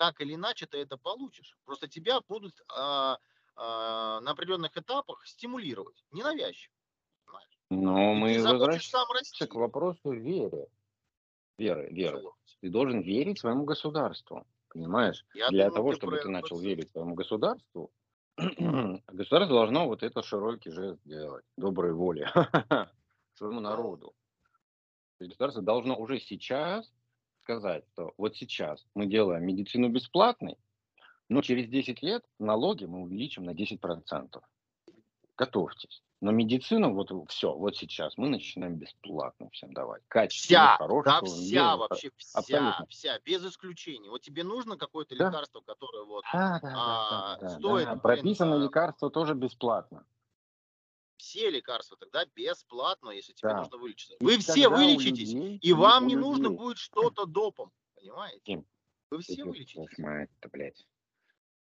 [0.00, 1.58] так или иначе ты это получишь.
[1.66, 3.18] Просто тебя будут а,
[3.54, 6.74] а, на определенных этапах стимулировать, ненавязчиво.
[7.68, 10.68] Но и мы возвращаемся к вопросу веры.
[11.58, 12.22] Веры, веры.
[12.62, 14.46] Ты должен верить своему государству.
[14.70, 15.22] Понимаешь?
[15.34, 17.92] Я Для думаю, того, чтобы ты начал верить своему государству,
[18.38, 22.26] государство должно вот это широкий жест делать, доброй воли
[23.34, 24.14] своему народу.
[25.18, 26.90] Государство должно уже сейчас
[27.50, 30.56] сказать, что вот сейчас мы делаем медицину бесплатной,
[31.28, 34.40] но через 10 лет налоги мы увеличим на 10%.
[35.36, 36.02] Готовьтесь.
[36.20, 40.02] Но медицину вот все, вот сейчас мы начинаем бесплатно всем давать.
[40.06, 42.86] Качество, хорошего, да вся вообще, вся, абсолютно.
[42.88, 44.10] вся, без исключения.
[44.10, 45.28] Вот тебе нужно какое-то да?
[45.28, 47.86] лекарство, которое вот да, да, а, да, да, стоит...
[47.86, 50.04] Да, Прописано лекарство тоже бесплатно.
[51.20, 53.58] Все лекарства тогда бесплатно, если тебе Да.
[53.58, 54.14] нужно вылечиться.
[54.20, 57.70] И Вы все тогда у вылечитесь, людей- и вам не нужно людей- будет что-то допом.
[57.94, 58.64] Понимаете?
[59.10, 59.88] Вы все вылечитесь.
[60.52, 60.86] блядь.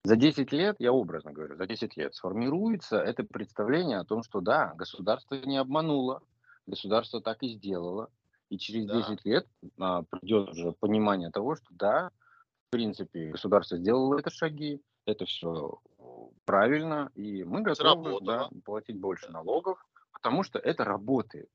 [0.03, 4.39] За 10 лет, я образно говорю, за 10 лет сформируется это представление о том, что
[4.41, 6.21] да, государство не обмануло,
[6.65, 8.10] государство так и сделало.
[8.49, 8.93] И через Да.
[9.01, 12.12] 10 лет а, придет уже понимание того, что да,
[12.67, 15.79] в принципе, государство сделало это шаги, это все
[16.47, 19.33] правильно, и мы готовы да, платить больше Да.
[19.33, 21.49] налогов, потому что это работает.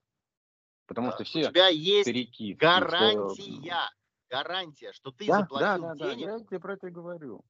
[0.87, 1.13] Потому Да.
[1.15, 2.55] что У все тебя есть старики...
[2.55, 3.91] гарантия,
[4.31, 6.27] гарантия, что ты Да, да, заплатил да, да, денег.
[6.27, 7.43] я тебе про это и говорю.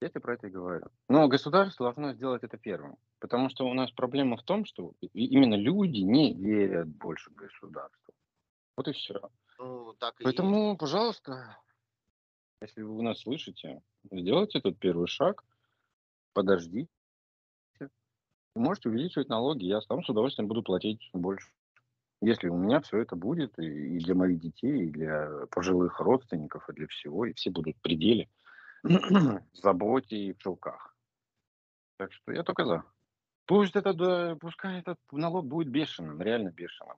[0.00, 0.86] Я тебе про это и говорю.
[1.08, 2.98] Но государство должно сделать это первым.
[3.20, 8.12] Потому что у нас проблема в том, что именно люди не верят больше государству.
[8.76, 9.30] Вот и все.
[9.58, 10.36] Ну, так и есть.
[10.36, 11.56] Поэтому, пожалуйста,
[12.60, 13.80] если вы нас слышите,
[14.10, 15.42] сделайте этот первый шаг,
[16.34, 16.90] подождите.
[17.80, 21.50] Вы можете увеличивать налоги, я сам с удовольствием буду платить больше.
[22.20, 26.72] Если у меня все это будет и для моих детей, и для пожилых родственников, и
[26.72, 28.28] для всего, и все будут в пределе,
[28.82, 30.96] в заботе и в шелках.
[31.98, 32.84] Так что я только за.
[33.46, 36.96] Пусть это, да, пускай этот налог будет бешеным, реально бешеным.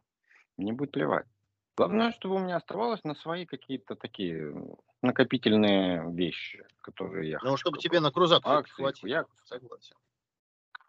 [0.56, 1.26] Мне будет плевать.
[1.76, 4.54] Главное, чтобы у меня оставалось на свои какие-то такие
[5.02, 7.56] накопительные вещи, которые я Ну, хочу.
[7.58, 9.00] чтобы как тебе на крузак акции, хватило.
[9.02, 9.96] хуяк, Согласен.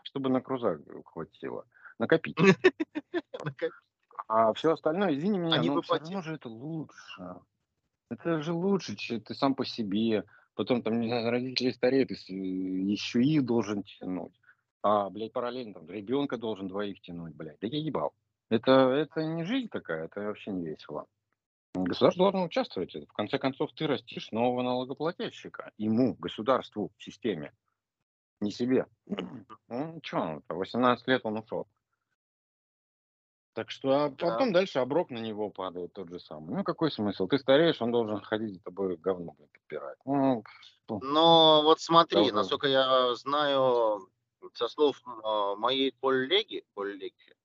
[0.04, 1.65] чтобы на крузак хватило.
[2.00, 2.38] Накопить.
[4.28, 7.36] А все остальное, извини меня, но все равно же это лучше.
[8.10, 10.23] Это же лучше, чем ты сам по себе.
[10.56, 14.34] Потом там, не знаю, родители стареют, если еще их должен тянуть.
[14.82, 17.60] А, блядь, параллельно там ребенка должен двоих тянуть, блядь.
[17.60, 18.13] Да я ебал.
[18.50, 21.08] Это, это не жизнь такая, это вообще не весело.
[21.74, 22.96] Государство должно участвовать.
[22.96, 25.72] В конце концов, ты растишь нового налогоплательщика.
[25.78, 27.54] Ему, государству, системе.
[28.40, 28.86] Не себе.
[29.70, 31.68] Ну, что, 18 лет он ушел.
[33.54, 34.16] Так что а Да.
[34.16, 36.56] потом дальше оброк на него падает тот же самый.
[36.56, 37.28] Ну, какой смысл?
[37.28, 39.98] Ты стареешь, он должен ходить за тобой говно блин, подпирать.
[40.06, 40.44] Ну.
[40.88, 42.36] Но вот смотри, Должен.
[42.36, 44.08] насколько я знаю,
[44.54, 47.36] со слов а, моей коллеги, коллеги,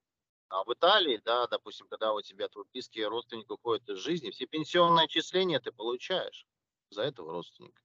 [0.53, 4.47] а в Италии, да, допустим, когда у тебя твой близкий родственник уходит из жизни, все
[4.47, 6.47] пенсионные отчисления ты получаешь
[6.91, 7.81] за этого родственника.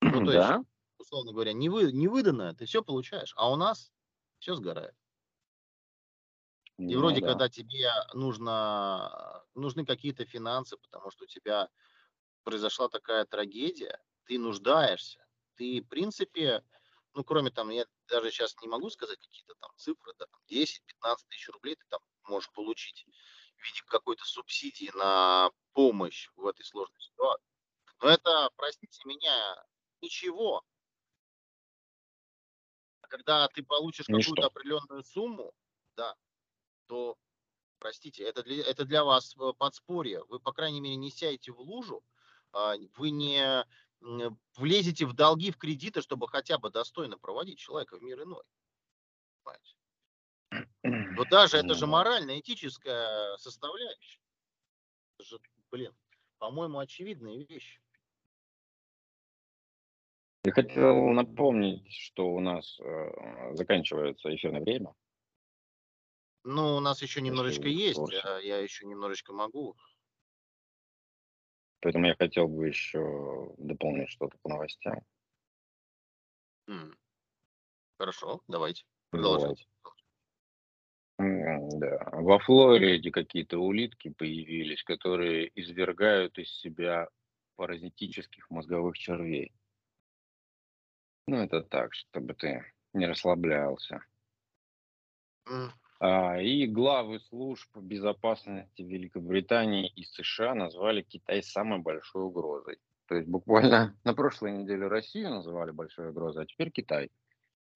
[0.00, 0.64] Ну, то есть, да?
[0.98, 3.92] условно говоря, не, вы, не выданное, ты все получаешь, а у нас
[4.40, 4.94] все сгорает.
[6.76, 7.28] И Ну вроде, да.
[7.28, 11.70] когда тебе нужно, нужны какие-то финансы, потому что у тебя
[12.42, 16.64] произошла такая трагедия, ты нуждаешься, ты, в принципе,
[17.16, 21.16] ну, кроме там, я даже сейчас не могу сказать какие-то там цифры, да, там 10-15
[21.30, 23.06] тысяч рублей ты там можешь получить
[23.56, 27.48] в виде какой-то субсидии на помощь в этой сложной ситуации.
[28.02, 29.64] Но это, простите меня,
[30.02, 30.62] ничего.
[33.00, 34.34] А Когда ты получишь Ничто.
[34.34, 35.54] какую-то определенную сумму,
[35.96, 36.14] да,
[36.86, 37.16] то,
[37.78, 40.22] простите, это для, это для вас э, подспорье.
[40.24, 42.04] Вы, по крайней мере, не сядете в лужу,
[42.52, 43.64] а, вы не
[44.56, 48.42] влезете в долги, в кредиты, чтобы хотя бы достойно проводить человека в мир иной.
[49.42, 49.76] Понимаете?
[51.16, 51.86] Вот даже это же да.
[51.86, 54.20] морально-этическая составляющая.
[55.18, 55.40] Это же,
[55.70, 55.92] блин,
[56.38, 57.80] по-моему, очевидные вещи.
[60.44, 64.94] Я хотел напомнить, что у нас э, заканчивается эфирное время.
[66.44, 69.76] Ну, у нас еще немножечко есть, а я еще немножечко могу.
[71.86, 75.02] Поэтому я хотел бы еще дополнить что-то по новостям.
[79.12, 79.66] Хорошо, давайте.
[81.20, 82.08] М, Да.
[82.10, 87.08] Во Флориде какие-то улитки появились, которые извергают из себя
[87.54, 89.52] паразитических мозговых червей.
[91.28, 94.00] Ну, это так, чтобы ты не расслаблялся.
[95.98, 102.78] А, и главы служб безопасности Великобритании и США назвали Китай самой большой угрозой.
[103.08, 107.10] То есть буквально на прошлой неделе Россию называли большой угрозой, а теперь Китай.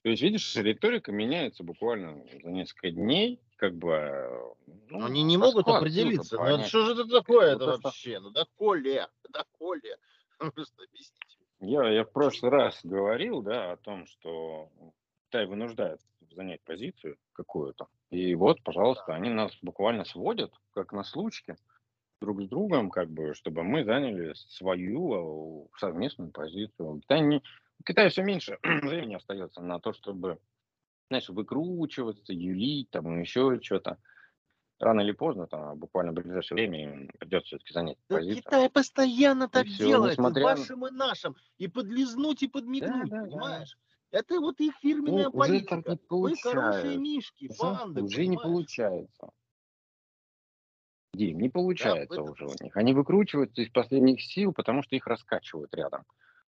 [0.02, 4.54] То есть, видишь, риторика меняется буквально за несколько дней, как бы...
[4.88, 6.36] ну, Они не могут определиться.
[6.36, 8.18] Ну, это что же это такое Вот это это- вообще?
[8.18, 9.98] Ну, да коле, да коле.
[10.38, 11.38] Просто объясните.
[11.60, 14.70] Я, я в прошлый раз говорил, да, о том, что
[15.26, 16.00] Китай вынуждает
[16.34, 17.88] занять позицию какую-то.
[18.10, 21.56] И вот, пожалуйста, они нас буквально сводят, как на случке,
[22.20, 26.90] друг с другом, как бы, чтобы мы заняли свою совместную позицию.
[26.94, 30.38] У Китая, не, у Китая все меньше времени остается на то, чтобы,
[31.10, 33.98] знаешь, выкручиваться, юлить, там, еще что-то.
[34.80, 38.42] Рано или поздно, там, буквально в ближайшее время им придется все-таки занять Да позицию.
[38.42, 41.36] Китай постоянно так всё, делает, и несмотря на- вашим, и нашим.
[41.58, 43.28] И подлизнуть, и подмигнуть, да, да.
[43.28, 43.78] понимаешь?
[44.10, 45.90] Это вот их фирменная Ну, уже так политика.
[45.92, 46.98] не Вы хорошие получается.
[46.98, 48.42] мишки, Сам банды, уже не понимаешь?
[48.42, 49.30] получается.
[51.14, 52.76] Дим, не Да, получается это уже у них.
[52.76, 56.04] Они выкручиваются из последних сил, потому что их раскачивают рядом.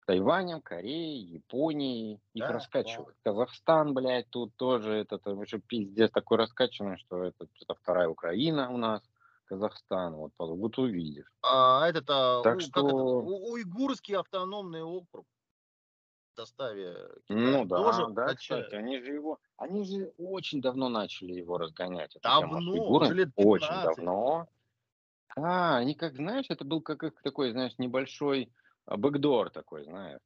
[0.06, 2.20] Тайванем, Кореей, Японией.
[2.34, 2.54] Их Да, да.
[2.56, 3.16] раскачивают.
[3.24, 8.78] Казахстан, блядь, тут тоже этот уже пиздец такой раскачанный, что это, это вторая Украина у
[8.78, 9.02] нас.
[9.46, 11.32] Казахстан, вот, вот увидишь.
[11.42, 15.26] А этот, а, Так у- как это, что, у- уйгурский автономный округ
[16.36, 16.96] составе
[17.28, 18.74] Китая ну да, тоже да, кстати, качает.
[18.74, 23.67] они же его, они же очень давно начали его разгонять, Давно, уйгурами, уже лет очень
[23.67, 23.98] 15.
[23.98, 24.48] давно.
[25.36, 28.52] А, они как, знаешь, это был как их такой, знаешь, небольшой
[28.86, 30.19] а, бэкдор такой, знаешь.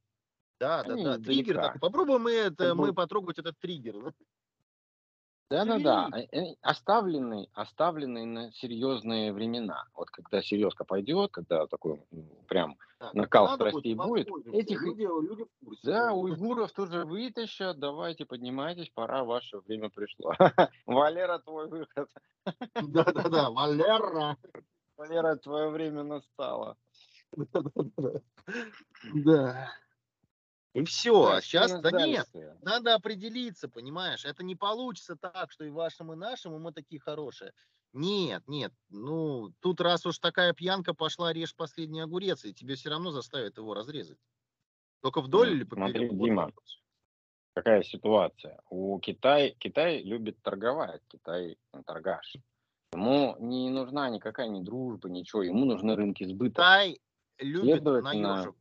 [0.59, 1.17] Да, да, Они да.
[1.17, 1.61] Триггер издалека.
[1.67, 1.79] такой.
[1.81, 4.13] Попробуем мы это, Это мы был потрогать этот триггер.
[5.51, 9.85] Да-да-да, э, э, оставленный, оставленный на серьезные времена.
[9.93, 15.43] Вот когда серьезка пойдет, когда такой м, прям Так, накал страстей будет, этих, Люди, люди
[15.43, 15.83] в курсе.
[15.83, 20.33] да, уйгуров тоже вытащат, давайте поднимайтесь, пора, ваше время пришло.
[20.85, 22.09] Валера, твой выход.
[22.79, 24.37] Да-да-да, Валера.
[24.97, 26.77] Валера, твое время настало.
[29.03, 29.69] Да.
[30.77, 31.25] И все.
[31.25, 32.27] А сейчас, да нет,
[32.61, 34.25] надо определиться, понимаешь?
[34.25, 37.51] Это не получится так, что и вашим, и нашим, и мы такие хорошие.
[37.93, 38.71] Нет, нет.
[38.89, 43.57] Ну, тут раз уж такая пьянка пошла, режь последний огурец, и тебе все равно заставят
[43.57, 44.19] его разрезать.
[45.01, 46.11] Только вдоль М, или Смотри, поперек?
[46.11, 46.81] Вот Дима, вопрос.
[47.55, 48.59] какая ситуация.
[48.69, 52.35] У Китая, Китай любит торговать, Китай торгаш.
[52.93, 56.51] Ему не нужна никакая ни дружба, ничего, ему нужны рынки сбыта.
[56.61, 56.99] Китай
[57.39, 58.53] любит Следовательно.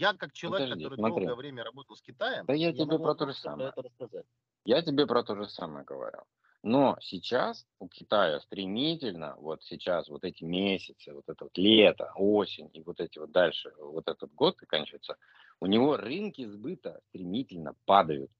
[0.00, 1.30] Я как человек, Подожди, который смотри.
[1.30, 3.74] долгое время работал с Китаем, Да я я тебе про то же самое.
[3.76, 4.26] рассказать.
[4.64, 6.22] Я тебе про то же самое говорю.
[6.62, 12.70] Но сейчас у Китая стремительно, вот сейчас, вот эти месяцы, вот это вот лето, осень
[12.74, 15.16] и вот эти вот дальше, вот этот год заканчивается,
[15.60, 18.30] у него рынки сбыта стремительно падают.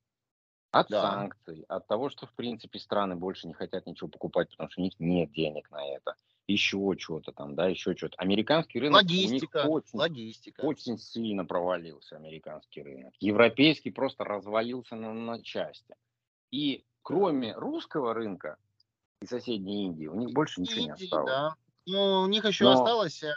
[0.73, 0.93] От Да.
[0.93, 4.85] санкций, от того, что, в принципе, страны больше не хотят ничего покупать, потому что у
[4.85, 6.17] них нет денег на это.
[6.51, 8.17] Еще что-то там, да, еще что-то.
[8.19, 10.61] Американский рынок у них Логистика, очень логистика.
[10.63, 13.15] очень сильно провалился американский рынок.
[13.21, 15.95] Европейский просто развалился на, на части.
[16.51, 18.57] И кроме русского рынка
[19.23, 21.31] и соседней Индии, у них больше ничего не Индии, осталось.
[21.31, 21.55] да.
[21.87, 23.33] Ну, у них еще Но осталась э,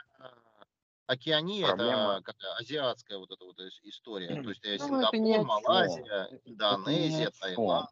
[1.05, 2.13] Океания, проблема...
[2.15, 4.41] это как азиатская вот эта вот ис- история.
[4.41, 5.45] То есть э, Ну, Сингапур.
[5.45, 7.31] Малайзия, Индонезия.
[7.39, 7.89] Таиланд.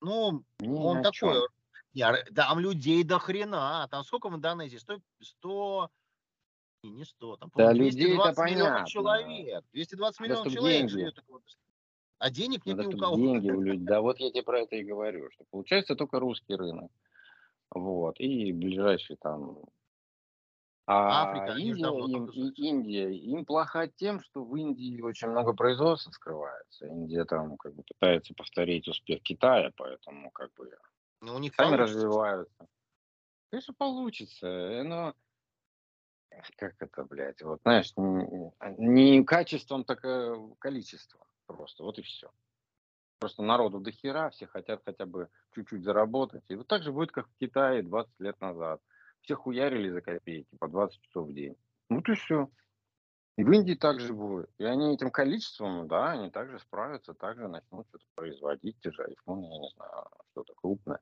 [0.00, 1.46] Ну, Ни он такой.
[1.94, 3.88] Я там людей до хрена.
[3.90, 4.78] Там сколько в Индонезии?
[4.78, 5.90] 100, 100
[6.82, 8.86] не, не 100, там, Да, 220 миллионов понятно.
[8.86, 9.64] человек.
[9.72, 10.88] 220 Надо, миллионов человек деньги.
[10.88, 11.14] живет.
[12.18, 13.16] А денег нет Надо, ни у кого.
[13.16, 13.86] деньги у людей.
[13.86, 16.90] Да, вот я тебе про это и говорю, что получается только русский рынок.
[17.74, 18.20] Вот.
[18.20, 19.64] И ближайший там
[20.86, 26.10] А Африка, Индия, им, и Индия, им плохо тем, что в Индии очень много производства
[26.10, 26.86] скрывается.
[26.86, 30.70] Индия там как бы пытается повторить успех Китая, поэтому как бы
[31.24, 31.96] Ну, у них сами получится.
[31.96, 32.68] развиваются.
[33.50, 35.14] Конечно, получится, э, но
[36.56, 42.30] как это, блядь, вот знаешь, н- не качеством, так э, количеством просто, вот и все.
[43.20, 46.44] Просто народу до хера, все хотят хотя бы чуть-чуть заработать.
[46.48, 48.82] И вот так же будет, как в Китае 20 лет назад.
[49.22, 51.56] Все хуярили за копейки по 20 часов в день.
[51.88, 52.50] Вот и все.
[53.36, 54.50] И в Индии также будет.
[54.58, 59.46] И они этим количеством, да, они также справятся, также начнут что-то производить, те же айфоны,
[59.46, 61.00] я не знаю, что-то крупное.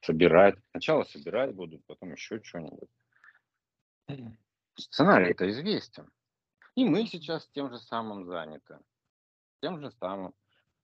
[0.00, 0.56] Собирать.
[0.70, 2.88] Сначала собирать будут, потом еще что-нибудь.
[4.76, 6.10] Сценарий это известен.
[6.74, 8.78] И мы сейчас тем же самым заняты.
[9.62, 10.34] Тем же самым.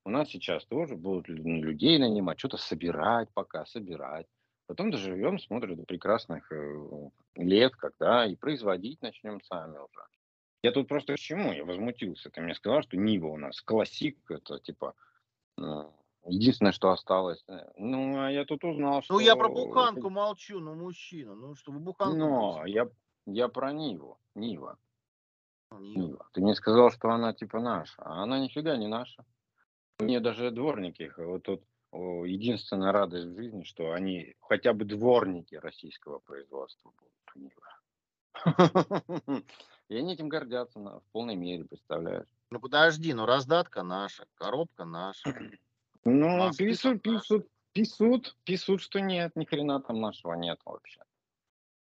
[0.04, 4.26] У нас сейчас тоже будут лю- людей нанимать, что-то собирать пока, собирать.
[4.66, 10.06] Потом доживем, смотрим до прекрасных э, лет, когда и производить начнем сами уже.
[10.62, 11.52] Я тут просто к чему?
[11.52, 12.30] Я возмутился.
[12.30, 14.94] Ты мне сказал, что Нива у нас классик, это типа
[15.58, 15.62] э,
[16.24, 17.42] единственное, что осталось.
[17.48, 19.14] Э, Ну, а я тут узнал, что...
[19.14, 21.34] Ну, я про буханку молчу, ну, мужчина.
[21.34, 22.72] Ну, что вы буханку Но молчите?
[22.74, 22.88] я,
[23.26, 24.18] я про Ниву.
[24.34, 24.78] Нива.
[25.72, 26.28] Не- Нива.
[26.32, 29.24] Ты мне сказал, что она типа наша, а она нифига не наша.
[29.98, 31.62] Мне даже дворники, вот тут
[31.92, 37.62] о, единственная радость в жизни, что они хотя бы дворники российского производства будут у Нивы.
[39.88, 42.26] И они этим гордятся в полной мере, представляешь?
[42.50, 45.34] Ну, подожди, ну, раздатка наша, коробка наша.
[46.04, 51.00] Ну, Маски писут, там писут, писут, писут, что нет, ни хрена там нашего нет вообще.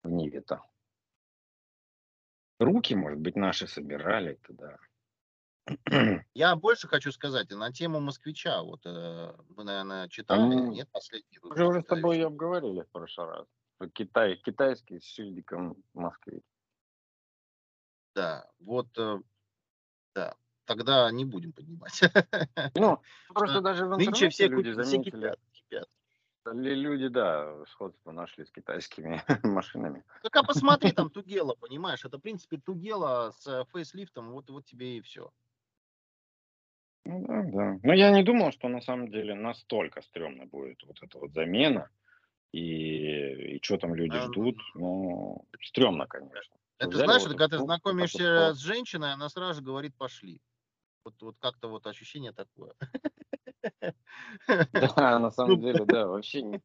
[0.03, 0.63] В Ниве-то.
[2.59, 4.79] Руки, может быть, наши собирали туда.
[6.35, 8.63] Я больше хочу сказать на тему москвича.
[8.63, 12.23] Вот э, вы, наверное, читали, Там нет, последний Мы же уже с выпуск, тобой и
[12.23, 13.47] обговорили в прошлый раз.
[13.93, 16.41] Китай, китайский с шильдиком в Москве.
[18.15, 19.19] Да, вот, э,
[20.15, 20.35] да.
[20.69, 22.01] Тогда не будем поднимать.
[22.77, 25.89] Ну, просто даже в интернете все, люди заметили, кипят,
[26.53, 30.05] люди, да, сходство нашли с китайскими машинами.
[30.23, 34.99] Так а посмотри, там Тугела, понимаешь, это в принципе Тугела с фейслифтом, вот, вот тебе
[34.99, 35.31] и все.
[37.05, 37.79] Ну да, да.
[37.83, 41.89] Но я не думал, что на самом деле настолько стрёмно будет вот эта вот замена.
[42.53, 44.57] И, и что там люди А, ждут.
[44.75, 46.57] Ну, стрёмно, конечно.
[46.79, 50.41] Это Взяли знаешь, вот это когда ты знакомишься с женщиной, она сразу же говорит «пошли».
[51.09, 52.75] Вот, вот как-то вот ощущение такое.
[54.73, 56.63] Да, на Ну, самом деле, да, вообще не-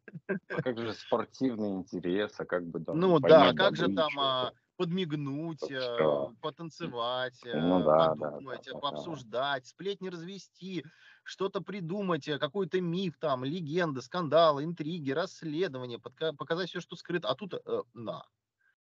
[0.51, 4.53] а как же спортивный интерес, а как бы там Ну да, как же там а,
[4.77, 6.33] подмигнуть, э, всё.
[6.41, 9.03] потанцевать, Ну э, да, да, да, подумать, э, да, да.
[9.05, 10.85] пообсуждать, сплетни развести,
[11.23, 17.29] что-то придумать, э, какой-то миф там, легенды, скандалы, интриги, расследования, подка- показать все, что скрыто.
[17.29, 17.59] А тут э,
[17.93, 18.25] на.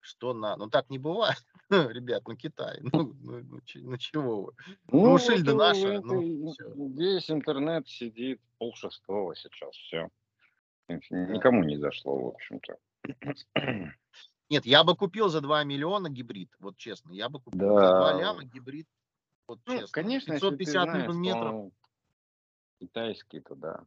[0.06, 0.56] Что на?
[0.56, 4.54] Ну так не бывает, ребят, ну Китай, ну, ну, ну ну чего вы?
[4.88, 6.64] Ну Ну, шильда это, наша, это ну все.
[6.76, 10.10] весь интернет сидит полшестого сейчас, все.
[10.88, 10.96] Да.
[11.10, 12.78] Никому не зашло, в общем-то.
[14.52, 17.62] Нет, я бы купил за 2 миллиона гибрид, вот честно, я бы купил.
[17.62, 18.88] За 2 Да, ляма гибрид,
[19.48, 19.88] вот ну, честно.
[19.92, 21.72] конечно, если ты 550 знаешь, что ньютон-метров, он
[22.80, 23.86] китайский, то да.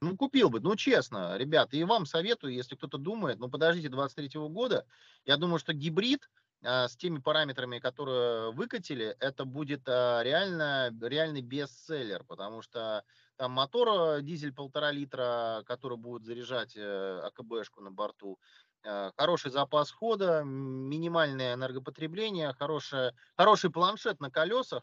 [0.00, 4.28] Ну купил бы, ну честно, ребята, и вам советую, если кто-то думает, ну подождите 23
[4.48, 4.86] года,
[5.24, 6.28] я думаю, что гибрид
[6.64, 13.04] а, с теми параметрами, которые выкатили, это будет а, реально, реальный бестселлер, потому что
[13.36, 18.38] там мотор а, дизель полтора литра, который будет заряжать э, АКБшку на борту,
[18.82, 24.82] э, хороший запас хода, минимальное энергопотребление, хорошее, хороший планшет на колесах.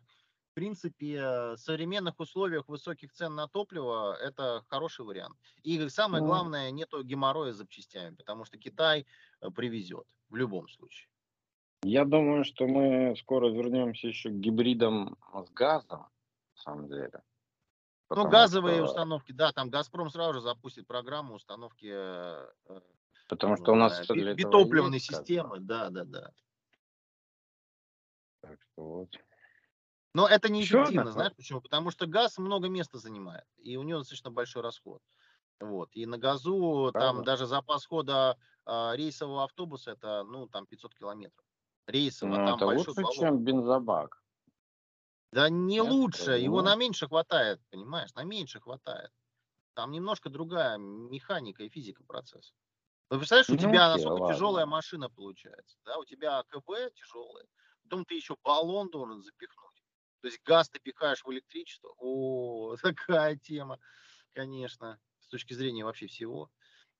[0.53, 5.35] В принципе, э, в современных условиях высоких цен на топливо это хороший вариант.
[5.63, 9.07] И самое главное, нету геморроя с запчастями, потому что Китай
[9.41, 11.09] э, привезет в любом случае.
[11.81, 16.01] я думаю, что мы скоро вернемся еще к гибридам с газом,
[16.55, 17.23] на самом деле.
[18.11, 22.47] Ну, газовые что, установки, да, там Газпром сразу же запустит программу установки э,
[23.27, 26.31] потому что у нас битопливной системы, да, да, да.
[28.41, 29.09] Так что вот.
[30.13, 31.61] Но это Еще неэффективно, одна знаешь почему?
[31.61, 35.01] Потому что газ много места занимает, и у него достаточно большой расход.
[35.59, 35.89] Вот.
[35.95, 37.25] И на газу там Правда?
[37.25, 41.45] даже запас хода а, рейсового автобуса это, ну, там 500 километров.
[41.87, 43.27] Рейсового, Ну, там это большой лучше, баллон.
[43.27, 44.23] чем бензобак.
[45.31, 49.11] Да не Нет, лучше, его на меньше хватает, понимаешь, на меньше хватает.
[49.75, 52.53] Там немножко другая механика и физика процесса.
[53.11, 54.67] Ну, представляешь, у Ну, тебя окей, насколько тяжелая ладно.
[54.67, 57.45] машина получается, да, у тебя АКБ тяжелая,
[57.83, 59.62] потом ты еще баллон должен запихнуть.
[60.23, 61.93] То есть газ ты пихаешь в электричество.
[61.97, 63.79] О, такая тема,
[64.33, 66.49] конечно, с точки зрения вообще всего.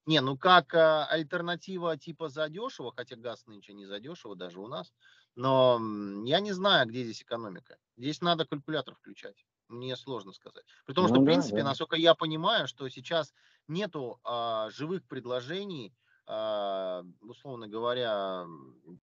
[0.06, 4.94] Не, ну как а, альтернатива типа задешево, хотя газ нынче не задешево даже у нас,
[5.36, 5.80] но
[6.26, 7.78] я не знаю, где здесь экономика.
[7.96, 9.46] Здесь надо калькулятор включать.
[9.70, 10.66] Мне сложно сказать.
[10.86, 11.64] При том, что, Ну в принципе, да.
[11.64, 13.34] насколько я понимаю, что сейчас
[13.70, 15.94] нету а, живых предложений,
[16.28, 18.46] а, условно говоря,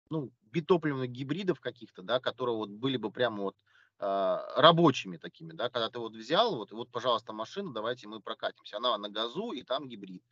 [0.10, 3.58] ну, битопливных гибридов каких-то, да, которые вот были бы прямо вот
[4.00, 8.78] рабочими такими, да, когда ты вот взял, вот, вот, пожалуйста, машина, давайте мы прокатимся.
[8.78, 10.24] Она на газу, и там гибрид.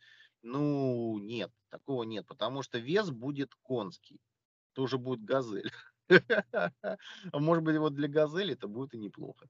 [0.42, 4.20] Ну, нет, такого нет, потому что вес будет конский.
[4.72, 5.70] Это уже будет газель.
[7.32, 9.48] А может быть, вот для газели это будет и неплохо.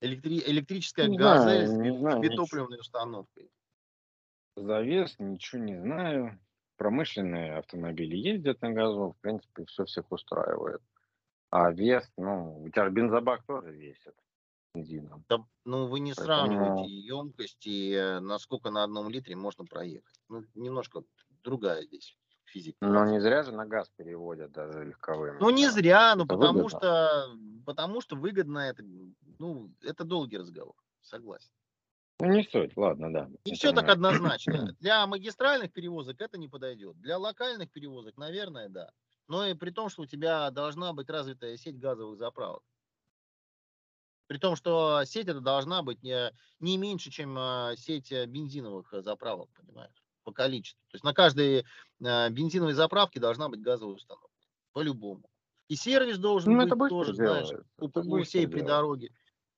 [0.00, 3.50] Электри- электрическая Не газель с, знаю, с битопливной установкой.
[4.56, 6.38] Завес, ничего не знаю.
[6.76, 10.82] Промышленные автомобили ездят на газу, в принципе, все всех устраивает.
[11.50, 14.14] А вес, ну, у тебя бензобак тоже весит
[14.74, 15.24] бензином.
[15.28, 20.20] Да, ну, вы не сравниваете Поэтому, емкость и э, насколько на одном литре можно проехать.
[20.28, 21.02] Ну, немножко
[21.42, 23.12] другая здесь физика ну, процесса.
[23.12, 25.38] не зря же на газ переводят даже легковыми.
[25.40, 26.78] Ну, не зря, ну, Это потому выгодно.
[26.78, 27.36] что,
[27.66, 28.82] потому что выгодно это,
[29.38, 31.50] ну, это долгий разговор, согласен.
[32.20, 33.30] Ну, не суть, ладно, да.
[33.44, 34.74] Не все так однозначно.
[34.80, 36.98] Для магистральных перевозок это не подойдет.
[37.00, 38.90] Для локальных перевозок, наверное, да.
[39.28, 42.62] Но и при том, что у тебя должна быть развитая сеть газовых заправок.
[44.26, 48.92] При том, что сеть это должна быть не, не меньше, чем э, сеть э, бензиновых
[48.92, 50.80] э, заправок, понимаешь, по количеству.
[50.90, 54.28] То есть на каждой э, бензиновой заправке должна быть газовая установка.
[54.72, 55.30] По-любому.
[55.68, 57.48] И сервис должен Ну, быть тоже, знаешь,
[57.78, 58.66] у, у всей при делается.
[58.76, 59.10] дороге.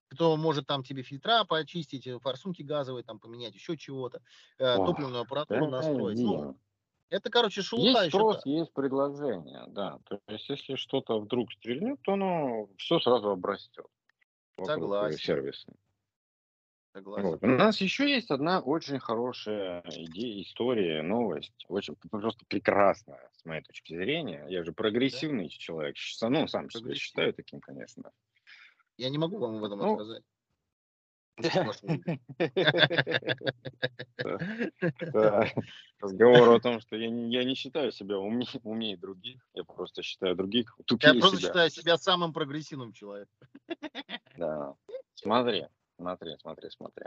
[0.09, 4.21] Кто может там тебе фильтра почистить, форсунки газовые там поменять, еще чего-то,
[4.59, 6.19] Ох, топливную аппаратуру настроить.
[6.19, 6.57] Ну.
[7.11, 9.99] Это, короче, шелуха Есть еще спрос, есть предложение, да.
[10.05, 13.85] То есть, если что-то вдруг стрельнет, то оно все сразу обрастет
[14.63, 15.17] Согласен.
[15.19, 15.71] сервиса.
[16.93, 17.29] Согласен.
[17.29, 17.43] Вот.
[17.43, 21.65] У нас еще есть одна очень хорошая идея, история, новость.
[21.67, 24.45] Очень просто прекрасная, с моей точки зрения.
[24.49, 24.75] Я же Да?
[24.75, 25.95] прогрессивный человек.
[25.97, 28.11] щ- Ну, сам себя считаю таким, конечно.
[28.97, 30.23] Я не могу вам в этом Ну, отказать.
[35.13, 35.47] Да.
[35.99, 38.57] Разговор о том, что я не, я не считаю себя умнее,
[38.97, 39.41] других.
[39.53, 41.47] Я просто считаю других Я тупее просто себя.
[41.47, 43.35] считаю себя самым прогрессивным человеком.
[44.37, 44.75] Да.
[45.15, 45.67] Смотри,
[45.97, 47.05] смотри, смотри, смотри.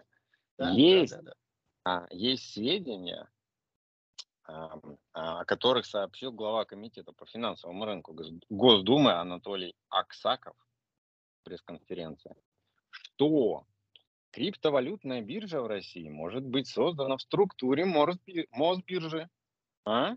[0.59, 1.15] Есть,
[1.85, 3.29] а, есть сведения,
[4.45, 4.79] а,
[5.13, 10.55] о которых сообщил глава комитета по финансовому рынку Гос- Госдумы Анатолий Аксаков
[11.41, 12.37] в пресс-конференции,
[12.91, 13.65] что
[14.35, 19.29] криптовалютная биржа в России может быть создана в структуре Мосби- Мосбиржи.
[19.87, 20.17] А?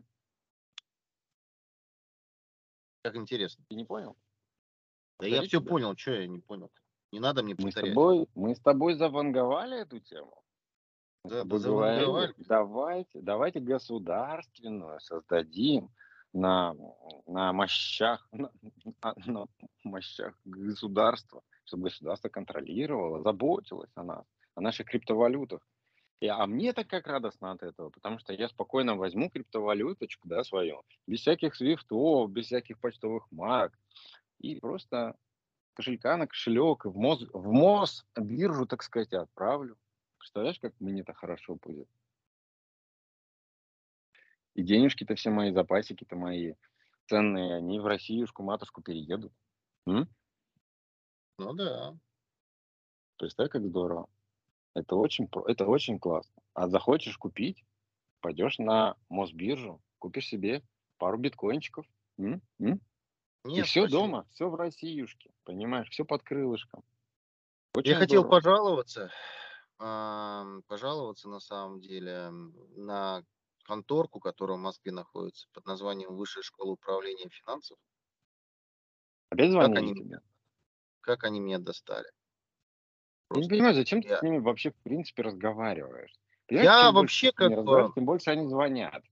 [3.04, 3.64] Как интересно.
[3.70, 4.18] Ты не понял?
[5.20, 5.70] Да я Повторить все тебе?
[5.70, 6.72] понял, что я не понял.
[7.12, 7.92] Не надо мне Мы с повторять.
[7.92, 10.44] тобой, мы с тобой заванговали эту тему.
[11.24, 15.90] Да, говорили, давайте, давайте государственную создадим
[16.34, 16.74] на,
[17.28, 18.52] на мощах, на-
[19.26, 19.48] на
[19.84, 25.62] мощах государства, чтобы государство контролировало, заботилось о нас, о наших криптовалютах.
[26.20, 30.44] И, а мне так как радостно от этого, потому что я спокойно возьму криптовалюточку, да,
[30.44, 33.78] свою, без всяких свифтов, без всяких почтовых марок,
[34.40, 35.16] и просто
[35.74, 39.78] кошелька на кошелек, в МОЗ, в МОЗ биржу, так сказать, отправлю.
[40.18, 41.88] Представляешь, как мне это хорошо будет?
[44.56, 46.56] И денежки-то все мои, запасики-то мои
[47.08, 49.32] ценные, они в Россиюшку, матушку переедут.
[49.86, 50.10] М?
[51.40, 51.98] Ну да.
[53.20, 54.08] Представь, как здорово.
[54.76, 56.42] Это очень, это очень классно.
[56.54, 57.66] А захочешь купить,
[58.22, 60.64] пойдешь на Мосбиржу, купишь себе
[60.98, 61.86] пару биткоинчиков.
[62.20, 62.42] М?
[62.62, 62.82] М?
[63.56, 63.88] И Нет, все спасибо.
[63.88, 66.84] дома, все в Россиюшке, понимаешь, все под крылышком.
[67.74, 68.26] Очень Я хотел здорово.
[68.26, 69.12] пожаловаться,
[69.80, 73.24] ам, пожаловаться на самом деле на
[73.64, 77.78] конторку, которая в Москве находится под названием Высшая школа управления финансов.
[79.32, 80.20] Опять Как звонили они, тебе?
[81.08, 82.12] Как они меня достали.
[83.34, 86.14] Я не Просто понимаю, зачем ты я, с ними вообще, в принципе, разговариваешь?
[86.48, 87.90] Понимаешь, я вообще ты как бы...
[87.94, 89.04] тем больше они звонят.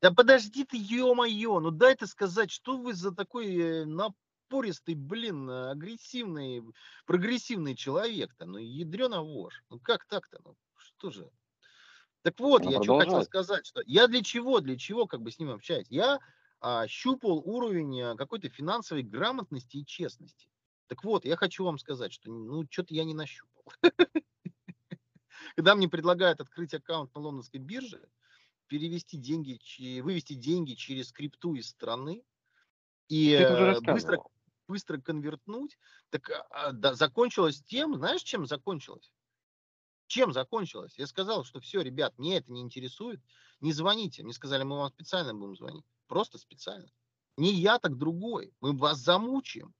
[0.00, 5.48] Да подожди ты, ё-моё, ну дай ты сказать, что вы за такой э, напористый, блин,
[5.48, 6.62] э, агрессивный,
[7.06, 8.44] прогрессивный человек-то?
[8.46, 9.62] Ну, ядрёна вошь.
[9.70, 10.40] Ну как так-то?
[10.44, 11.30] Ну что же?
[12.22, 15.32] Так вот, Ну, я что хотел сказать, что я для чего, для чего как бы
[15.32, 15.86] с ним общаюсь?
[15.90, 16.20] Я
[16.60, 20.48] а, щупал уровень а, какой-то финансовой грамотности и честности.
[20.92, 23.64] Так вот, я хочу вам сказать, что ну что-то я не нащупал.
[25.56, 28.06] Когда мне предлагают открыть аккаунт на лондонской бирже,
[28.66, 29.58] перевести деньги,
[30.02, 32.22] вывести деньги через крипту из страны
[33.08, 34.18] и э, быстро,
[34.68, 35.78] быстро конвертнуть,
[36.10, 39.10] так а, да, закончилось тем, знаешь, чем закончилось?
[40.08, 40.92] Чем закончилось?
[40.98, 43.22] Я сказал, что все, ребят, мне это не интересует,
[43.60, 44.24] не звоните.
[44.24, 45.86] Мне сказали, мы вам специально будем звонить.
[46.06, 46.90] Просто специально.
[47.38, 48.52] Не я, так другой.
[48.60, 49.74] Мы вас замучаем.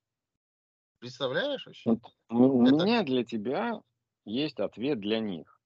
[1.03, 1.98] Представляешь вообще?
[2.28, 3.80] Вот у Это, меня для тебя
[4.24, 5.61] есть ответ для них.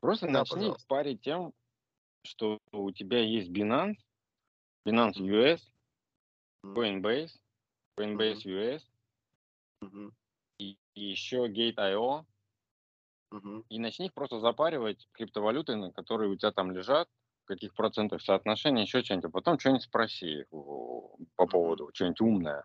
[0.00, 0.88] Просто да, начни пожалуйста.
[0.88, 1.54] парить тем,
[2.24, 3.96] что у тебя есть Binance,
[4.86, 5.72] Binance US,
[6.74, 7.40] Coinbase,
[7.98, 8.84] Coinbase мгм, US
[9.82, 10.10] мгм,
[10.58, 12.24] и, и еще Gate.io,
[13.30, 13.62] мгм.
[13.68, 17.08] и начни их просто запаривать криптовалюты, на которые у тебя там лежат,
[17.44, 22.64] каких процентах соотношения, еще что-нибудь, а потом что-нибудь спроси их по поводу, что-нибудь умное.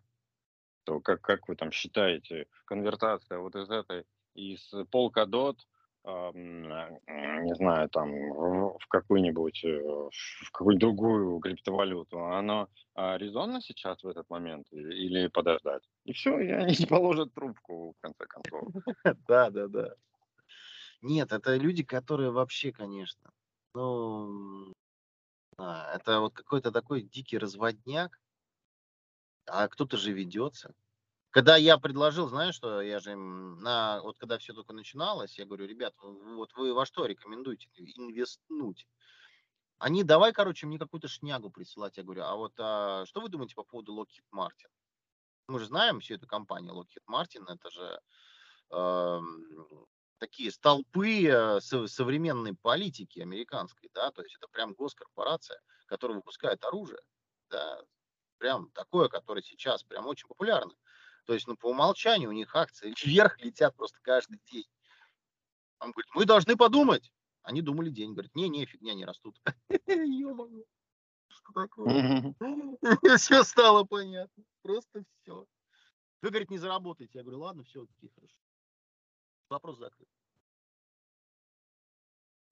[0.86, 4.05] То как, как вы там считаете, конвертация вот из этой,
[4.36, 4.71] из
[6.03, 13.61] ам, э, не знаю, там, в какую-нибудь, э, в какую-нибудь другую криптовалюту, оно а, резонно
[13.61, 15.81] сейчас в этот момент или подождать?
[16.03, 18.69] И все, и они не положат трубку, в конце концов.
[19.27, 19.95] Да, да, да.
[21.01, 23.31] Нет, это люди, которые вообще, конечно,
[23.73, 24.73] ну,
[25.57, 28.19] а, это вот какой-то такой дикий разводняк,
[29.47, 30.73] а кто-то же ведется.
[31.31, 35.67] Когда я предложил, знаешь, что я же на, вот когда все только начиналось, я говорю,
[35.67, 38.87] ребят, вот вы во что рекомендуете инвестнуть?
[39.77, 41.97] Они давай, короче, мне какую-то шнягу присылать.
[41.97, 44.69] Я говорю, а вот а, что вы думаете по поводу Lockheed Martin?
[45.47, 48.01] Мы же знаем всю эту компанию Lockheed Martin, это же
[48.71, 49.85] эм,
[50.17, 56.63] такие столпы э, со- современной политики американской, да, то есть это прям госкорпорация, которая выпускает
[56.63, 57.01] оружие,
[57.49, 57.81] да,
[58.45, 60.71] прям такое, которое сейчас прям очень популярно.
[61.25, 64.67] То есть, ну, по умолчанию у них акции вверх летят просто каждый день.
[65.79, 67.11] Он говорит, мы должны подумать.
[67.41, 68.13] Они думали день.
[68.13, 69.35] Говорят, не-не, фигня, не растут.
[69.87, 70.63] Ё-моё,
[71.27, 72.35] что такое?
[73.17, 74.43] Все стало понятно.
[74.61, 75.47] Просто все.
[76.21, 77.19] Вы, говорит, не заработаете.
[77.19, 78.37] Я говорю, ладно, все, окей, хорошо.
[79.49, 80.07] Вопрос закрыт.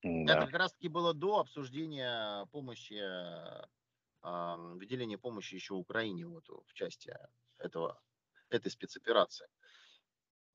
[0.01, 3.01] Это как раз-таки было до обсуждения помощи,
[4.24, 7.13] выделения помощи еще Украине вот в части
[7.57, 8.01] этого,
[8.49, 9.47] этой спецоперации.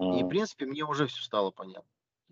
[0.01, 1.91] И, в принципе, мне уже все стало понятно.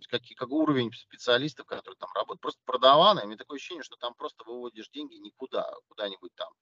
[0.09, 2.41] Как, как уровень специалистов, которые там работают.
[2.41, 6.53] Просто продаваны, у меня такое ощущение, что там просто выводишь деньги никуда, куда-нибудь там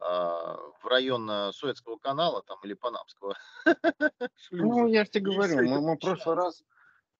[0.00, 3.36] а, в район э, Суэцкого канала там или Панамского.
[4.50, 6.62] Ну, я же тебе говорю, мы, мы в прошлый раз,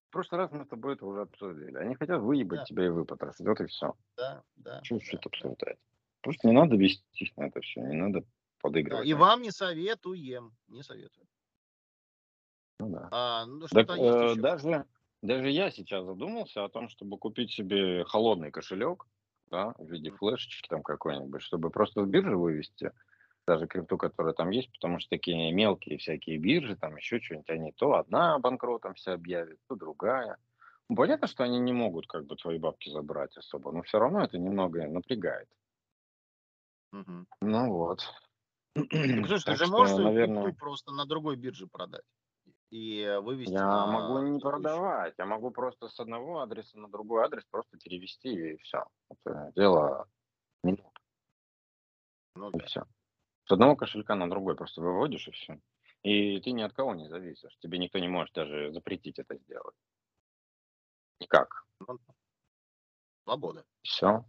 [0.09, 1.77] в прошлый раз мы с тобой это уже обсудили.
[1.77, 2.65] Они хотят выебать да.
[2.65, 3.95] тебя и выпотрошить, вот и все.
[4.17, 4.83] Да, да.
[4.83, 5.79] Что да, это обсуждать?
[6.23, 8.25] Просто не надо вестись на это все, не надо
[8.61, 9.07] подыгрывать.
[9.07, 11.27] И вам не советуем, не советую.
[12.79, 13.09] Ну да.
[13.11, 14.87] А, ну, так, э, даже,
[15.23, 19.07] даже я сейчас задумался о том, чтобы купить себе холодный кошелек,
[19.51, 22.93] да, в виде флешечки там какой-нибудь, чтобы просто в биржу вывести
[23.47, 27.73] даже крипту, которая там есть, потому что такие мелкие всякие биржи, там еще что-нибудь, они
[27.73, 30.37] то одна банкротом вся объявит, то другая.
[30.89, 34.23] Ну, понятно, что они не могут как бы твои бабки забрать особо, но все равно
[34.23, 35.49] это немного напрягает.
[36.93, 37.27] Угу.
[37.41, 38.01] Ну вот.
[38.75, 40.53] Слушай, ты же можешь наверное...
[40.53, 42.05] просто на другой бирже продать
[42.71, 47.25] и вывести Я на могу не продавать, я могу просто с одного адреса на другой
[47.25, 48.85] адрес просто перевести и все.
[49.09, 50.09] Это дело
[50.63, 50.87] минут.
[52.37, 52.85] Ну, и все.
[53.47, 55.61] С одного кошелька на другой просто выводишь и все.
[56.03, 57.57] И ты ни от кого не зависишь.
[57.59, 59.77] Тебе никто не может даже запретить это сделать.
[61.21, 61.67] Никак.
[61.81, 61.99] Ну,
[63.25, 63.67] свобода.
[63.83, 64.25] Все.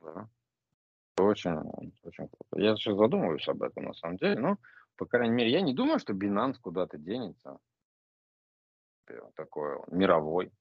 [0.00, 0.28] Да.
[1.22, 1.56] Очень,
[2.02, 2.60] очень круто.
[2.60, 4.58] Я сейчас задумываюсь об этом на самом деле, но
[4.96, 7.58] по крайней мере, я не думаю, что Binance куда-то денется.
[9.34, 10.52] Такой он, мировой.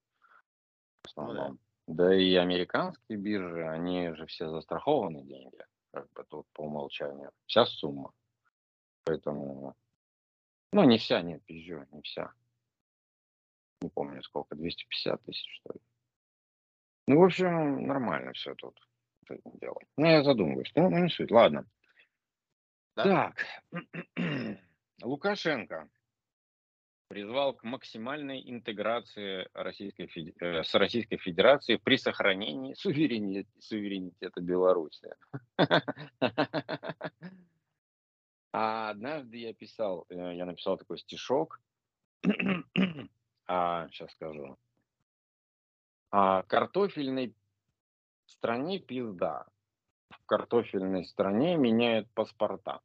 [1.04, 1.60] В основном.
[1.88, 2.06] Ну, да.
[2.06, 5.64] да и американские биржи, они же все застрахованы деньги.
[5.94, 7.32] Как бы тут по умолчанию.
[7.46, 8.12] Вся сумма.
[9.04, 9.76] Поэтому,
[10.72, 12.34] ну, не вся, нет, пизжу, не вся.
[13.82, 15.80] Не помню сколько, 250 тысяч, что ли.
[17.08, 18.80] Ну, в общем, нормально все тут
[19.32, 19.82] этим делом.
[19.98, 20.72] Ну, я задумываюсь.
[20.76, 21.32] Ну, ну не суть.
[21.32, 21.66] Ладно.
[22.96, 23.04] Да?
[23.04, 23.46] Так,
[25.02, 25.90] Лукашенко
[27.08, 30.10] призвал к максимальной интеграции Российской,
[30.40, 35.14] э, с Российской Федерацией при сохранении суверенитета, суверенитета Беларуси.
[38.54, 41.62] А однажды я писал, э, я написал такой стишок,
[43.48, 44.58] а, сейчас скажу.
[46.12, 46.44] А,
[48.26, 49.48] картофельной стране пизда
[50.10, 52.82] в картофельной стране меняют паспорта.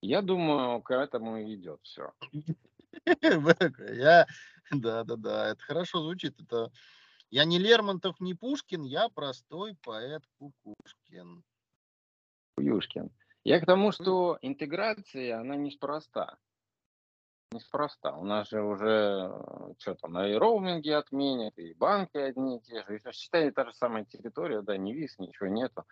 [0.00, 2.12] Я думаю, к этому и идет все.
[3.90, 4.26] Я,
[4.70, 6.40] да, да, да, это хорошо звучит.
[6.40, 6.70] Это
[7.30, 11.42] я не Лермонтов, не Пушкин, я простой поэт Кукушкин.
[12.56, 13.10] Куюшкин.
[13.42, 16.38] Я к тому, что интеграция, она неспроста.
[17.54, 18.16] Неспроста.
[18.16, 22.82] У нас же уже, э, что там, и роуминги отменят, и банки одни и те
[22.82, 23.00] же.
[23.12, 25.84] Считай, та же самая территория, да, не вис, ничего нету.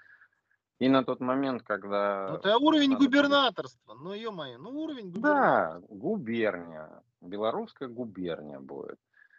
[0.81, 2.31] И на тот момент, когда...
[2.31, 5.81] Ну, это уровень губернаторства, ну, ё-моё, ну, уровень губернаторства.
[5.81, 8.99] Да, губерния, белорусская губерния будет.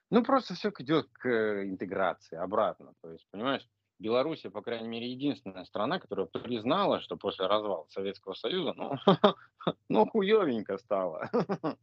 [0.10, 1.28] Ну, просто все идет к
[1.66, 2.94] интеграции обратно.
[3.02, 3.68] То есть, понимаешь,
[4.00, 8.96] Белоруссия, по крайней мере, единственная страна, которая признала, что после развала Советского Союза, ну,
[9.90, 11.30] ну хуевенько стало.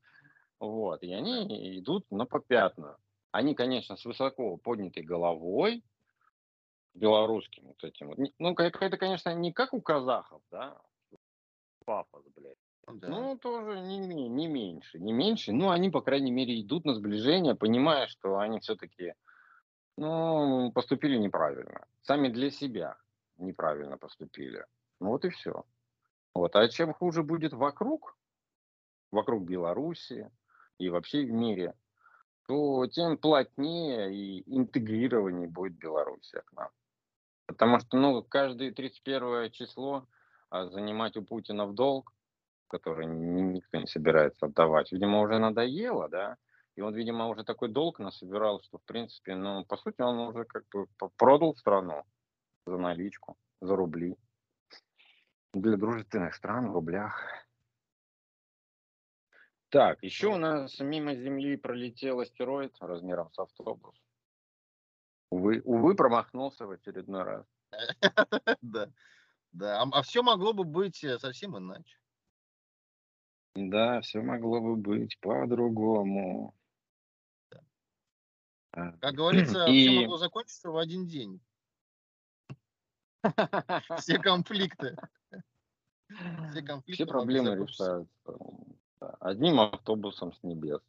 [0.60, 2.96] Вот, и они идут на попятную.
[3.32, 5.82] Они, конечно, с высоко поднятой головой,
[6.94, 8.18] белорусским вот этим вот.
[8.38, 10.78] Ну, это, конечно, не как у казахов, да,
[11.86, 12.58] пафос, блядь.
[12.86, 13.08] Ну да.
[13.08, 15.52] Ну, тоже не, не меньше, не меньше.
[15.52, 19.14] Ну, они, по крайней мере, идут на сближение, понимая, что они все-таки,
[19.96, 21.86] ну, поступили неправильно.
[22.02, 22.96] Сами для себя
[23.38, 24.66] неправильно поступили.
[25.00, 25.64] Ну, вот и все.
[26.34, 26.54] Вот.
[26.54, 28.18] А чем хуже будет вокруг,
[29.10, 30.30] вокруг Беларуси
[30.80, 31.74] и вообще в мире,
[32.48, 36.70] то тем плотнее и интегрированнее будет Белоруссия к нам.
[37.46, 40.06] Потому что, ну, каждое 31 число
[40.48, 42.12] а, занимать у Путина в долг,
[42.68, 46.36] который никто не собирается отдавать, видимо, уже надоело, да,
[46.76, 50.44] и он, видимо, уже такой долг насобирал, что, в принципе, ну, по сути, он уже
[50.44, 52.04] как бы продал страну
[52.66, 54.16] за наличку, за рубли.
[55.52, 57.22] Для дружественных стран в рублях.
[59.70, 63.94] Так, еще у нас мимо Земли пролетел астероид размером с автобус.
[65.30, 67.46] Увы, увы, промахнулся в очередной раз.
[68.62, 68.92] Да,
[69.52, 69.82] да.
[69.82, 71.98] А, все могло бы быть э, совсем иначе.
[73.54, 76.52] Да, все могло бы быть по-другому.
[78.72, 79.86] Как говорится, И...
[79.86, 81.40] все могло закончиться в один день.
[83.98, 84.96] Все конфликты.
[86.50, 88.10] Все, конфликты Все проблемы решаются
[89.20, 90.80] одним автобусом с небес.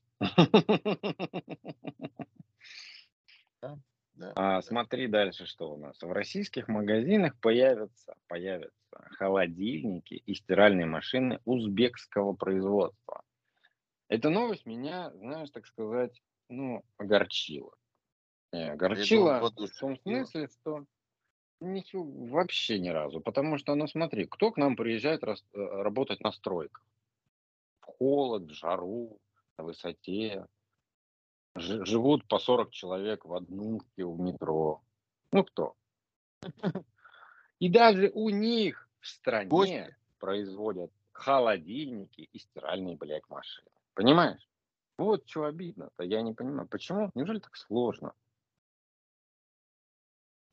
[3.61, 3.77] Да.
[4.13, 4.33] Да.
[4.35, 5.99] А смотри дальше, что у нас.
[6.01, 8.75] В российских магазинах появятся, появятся
[9.17, 13.23] холодильники и стиральные машины узбекского производства.
[14.09, 17.71] Эта новость меня, знаешь, так сказать, ну, огорчила.
[18.51, 20.85] Не, огорчила в том смысле, что
[21.61, 23.21] ничего вообще ни разу.
[23.21, 26.85] Потому что, ну смотри, кто к нам приезжает э, работать на стройках?
[27.97, 29.19] Холод, жару,
[29.57, 30.47] на высоте.
[31.55, 34.81] Ж, живут по 40 человек в однушке в метро.
[35.31, 35.75] Ну кто?
[37.59, 39.95] И даже у них в стране Гости.
[40.19, 43.69] производят холодильники и стиральные, блядь, машины.
[43.93, 44.47] Понимаешь?
[44.97, 46.67] Вот что обидно-то, я не понимаю.
[46.67, 47.11] Почему?
[47.13, 48.13] Неужели так сложно?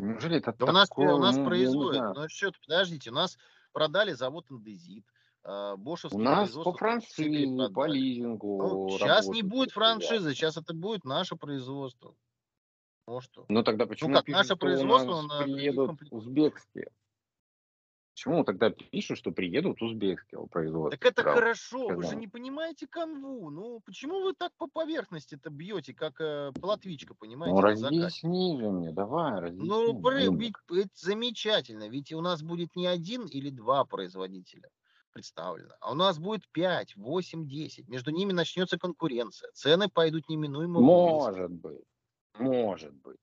[0.01, 3.37] Неужели это да у нас, у нас ну, производят, ну что, подождите, у нас
[3.73, 5.05] продали завод Андезит,
[5.45, 8.59] а, Бошевский У нас по франшизе, по лизингу.
[8.59, 12.15] Ну, сейчас не будет франшизы, сейчас это будет наше производство.
[13.07, 13.47] Ну что?
[13.49, 16.91] Ну тогда ну почему ну, как, пишут, наше производство на приедут узбекские?
[18.13, 20.99] Почему тогда пишут, что приедут узбекские производства?
[20.99, 21.97] Так это хорошо, сказал.
[21.97, 23.49] вы же не понимаете канву.
[23.49, 27.55] Ну, почему вы так по поверхности-то бьете, как э, платвичка, понимаете?
[27.55, 29.69] Ну, разъясни же мне, давай, разъясни.
[29.69, 34.69] Ну, ведь это замечательно, ведь у нас будет не один или два производителя
[35.13, 37.89] представлено, а у нас будет 5, 8, 10.
[37.89, 39.51] Между ними начнется конкуренция.
[39.53, 41.61] Цены пойдут неминуемо Может вниз.
[41.61, 41.85] быть,
[42.39, 43.19] может быть.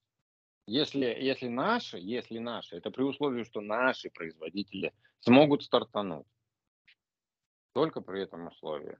[0.66, 6.26] Если, если наши, если наши, это при условии, что наши производители смогут стартануть.
[7.72, 8.98] Только при этом условии.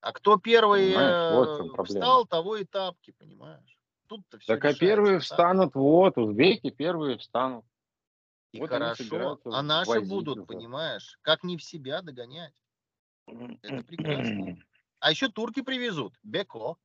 [0.00, 3.78] А кто первый вот э, встал, того и тапки, понимаешь?
[4.08, 5.22] Тут-то все так а первые так.
[5.22, 7.64] встанут, вот, узбеки первые встанут.
[8.52, 12.54] И вот хорошо, а наши будут, понимаешь, как не в себя догонять.
[13.26, 14.56] Это прекрасно.
[15.00, 16.78] А еще турки привезут, Беко.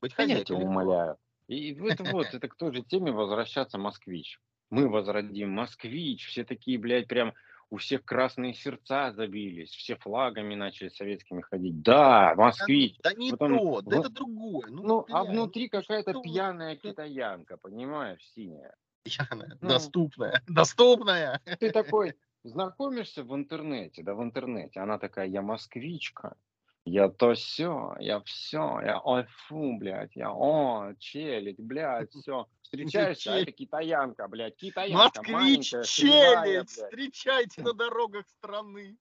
[0.00, 1.16] Быть Конечно, умоляю.
[1.46, 4.40] И это вот, это к той же теме возвращаться москвич.
[4.70, 7.32] Мы возродим москвич, все такие, блядь, прям
[7.70, 11.80] у всех красные сердца забились, все флагами начали советскими ходить.
[11.82, 12.96] Да, москвич.
[13.02, 14.66] Да, да не Потом, то, да вот, это другое.
[14.68, 18.74] Ну, ну а внутри ну, какая-то пьяная китаянка, понимаешь, синяя.
[19.04, 21.40] Пьяная, ну, доступная, доступная.
[21.58, 26.36] Ты такой знакомишься в интернете, да в интернете, она такая, я москвичка,
[26.84, 32.46] я то все, я все, я ой фу, блядь, я о, челядь, блядь, все.
[32.62, 38.96] Встречаешься, а это китаянка, блядь, китаянка Москвич, челядь, встречайте на дорогах страны.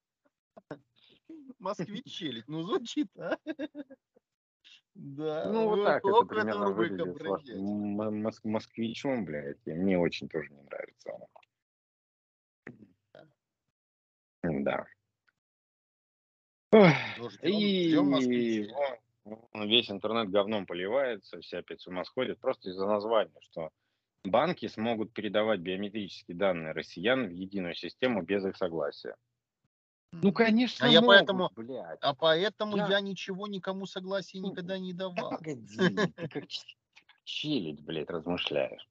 [1.60, 3.38] Москвич, челядь, ну звучит, а?
[4.94, 5.46] Да.
[5.52, 9.58] Ну, вот так это примерно выглядит с москвичом, блядь.
[9.66, 11.12] И мне очень тоже не нравится.
[14.44, 14.86] Да.
[16.74, 17.94] Ну, и
[19.54, 23.70] весь интернет говном поливается, все опять с ума сходят, просто из-за названия, что
[24.24, 29.16] банки смогут передавать биометрические данные россиян в единую систему без их согласия.
[30.12, 31.99] Ну, конечно, а могут, я поэтому, блядь.
[32.01, 32.88] А поэтому я...
[32.88, 35.32] я ничего никому согласия никогда не давал.
[35.32, 35.78] Да погоди,
[36.16, 36.43] ты как
[37.24, 38.88] челядь, блядь, размышляешь.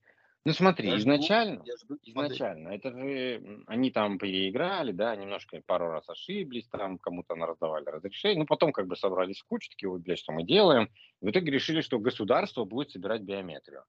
[0.46, 5.90] Ну смотри, я изначально, жду, жду изначально, это же они там переиграли, да, немножко пару
[5.90, 10.18] раз ошиблись, там кому-то раздавали разрешение, ну потом как бы собрались в кучу, такие, блядь,
[10.18, 10.88] что мы делаем.
[11.20, 13.84] В итоге решили, что государство будет собирать биометрию.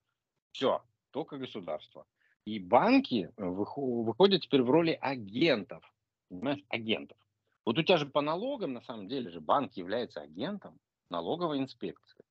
[0.52, 2.06] Все, только государство.
[2.44, 5.90] И банки выходят теперь в роли агентов,
[6.28, 7.18] понимаешь, агентов.
[7.66, 12.24] Вот у тебя же по налогам, на самом деле же, банк является агентом налоговой инспекции.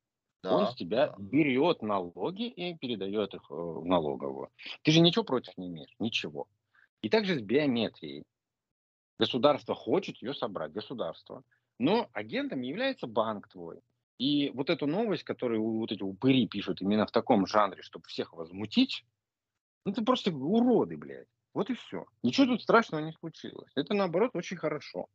[0.42, 1.16] Да, Он с тебя да.
[1.18, 4.48] берет налоги и передает их э, в налоговую.
[4.82, 6.48] Ты же ничего против не имеешь, ничего.
[7.02, 8.24] И также с биометрией.
[9.18, 11.42] Государство хочет ее собрать, государство.
[11.78, 13.80] Но агентом является банк твой.
[14.18, 18.32] И вот эту новость, которую вот эти упыри пишут именно в таком жанре, чтобы всех
[18.32, 19.04] возмутить,
[19.84, 21.28] ну это просто уроды, блядь.
[21.52, 22.06] Вот и все.
[22.22, 23.70] Ничего тут страшного не случилось.
[23.74, 25.06] Это наоборот очень хорошо.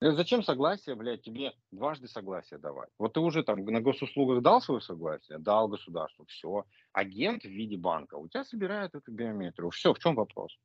[0.00, 2.90] Э, зачем согласие, блядь, тебе дважды согласие давать?
[2.98, 6.64] Вот ты уже там на госуслугах дал свое согласие, дал государству, все.
[6.92, 9.70] Агент в виде банка у тебя собирает эту биометрию.
[9.70, 10.56] Все, в чем вопрос?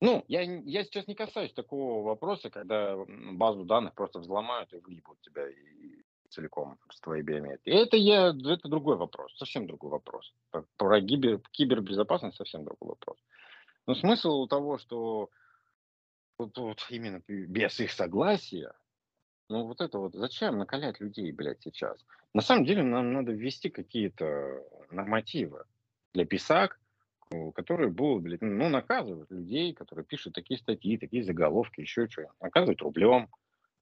[0.00, 2.96] Ну, я, я сейчас не касаюсь такого вопроса, когда
[3.32, 7.82] базу данных просто взломают и выебут тебя и, целиком с твоей биометрией.
[7.82, 10.34] Это, я, это другой вопрос, совсем другой вопрос.
[10.76, 13.16] Про кибер, кибербезопасность совсем другой вопрос.
[13.86, 15.30] Но смысл того, что
[16.38, 18.72] вот, вот именно без их согласия,
[19.48, 22.04] ну вот это вот, зачем накалять людей, блядь, сейчас?
[22.34, 25.64] На самом деле нам надо ввести какие-то нормативы
[26.12, 26.80] для писак,
[27.54, 32.82] которые будут, блядь, ну, наказывать людей, которые пишут такие статьи, такие заголовки, еще что наказывать
[32.82, 33.28] рублем,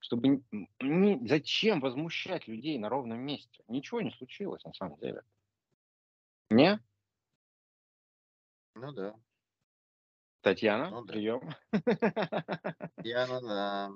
[0.00, 0.42] чтобы
[0.80, 3.64] не, зачем возмущать людей на ровном месте?
[3.68, 5.22] Ничего не случилось на самом деле.
[6.50, 6.78] Не?
[8.74, 9.14] Ну да.
[10.44, 11.12] Татьяна, Ну да.
[11.14, 11.54] прием.
[13.02, 13.90] Яна, да.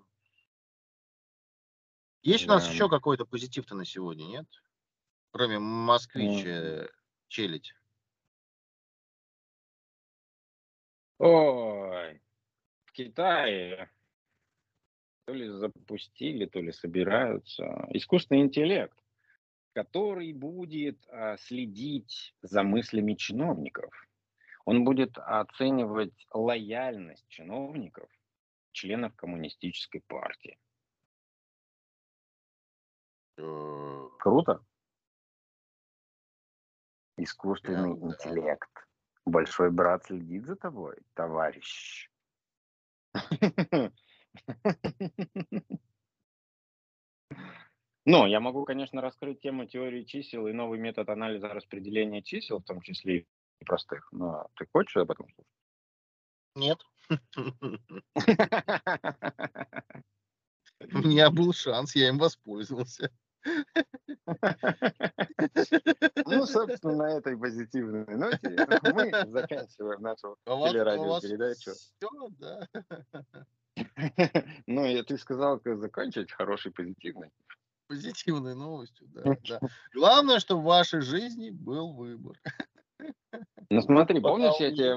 [2.23, 2.73] Есть у нас Да.
[2.73, 4.47] еще какой-то позитив-то на сегодня, нет?
[5.31, 6.51] Кроме москвич, М.
[6.51, 6.89] э,
[7.29, 7.75] челядь.
[11.19, 12.23] Ой,
[12.87, 13.91] в Китае
[15.27, 18.97] то ли запустили, то ли собираются искусственный интеллект,
[19.75, 24.08] который будет а, следить за мыслями чиновников.
[24.69, 28.11] Он будет оценивать лояльность чиновников,
[28.73, 30.59] членов коммунистической партии.
[33.39, 34.63] Э, Круто?
[37.17, 38.07] Искусственный Прям да.
[38.09, 38.87] интеллект.
[39.25, 42.11] Большой брат следит за тобой, товарищ.
[48.05, 52.65] Но я могу, конечно, раскрыть тему теории чисел и новый метод анализа распределения чисел, в
[52.65, 53.27] том числе и
[53.65, 54.09] простых.
[54.13, 55.53] Но ты хочешь об этом слушать?
[56.55, 56.81] Нет.
[60.93, 63.11] У меня был шанс, я им воспользовался.
[66.27, 71.73] Ну, собственно, на этой позитивной ноте мы заканчиваем нашу А а телерадиопередачу.
[71.73, 72.69] все, да?
[74.67, 77.31] Ну, и ты сказал, как закончить хороший, позитивный.
[77.87, 79.61] Позитивной новостью, да, да.
[79.95, 82.39] Главное, чтобы в вашей жизни был выбор.
[83.71, 84.97] Ну, смотри, помнишь, я тебе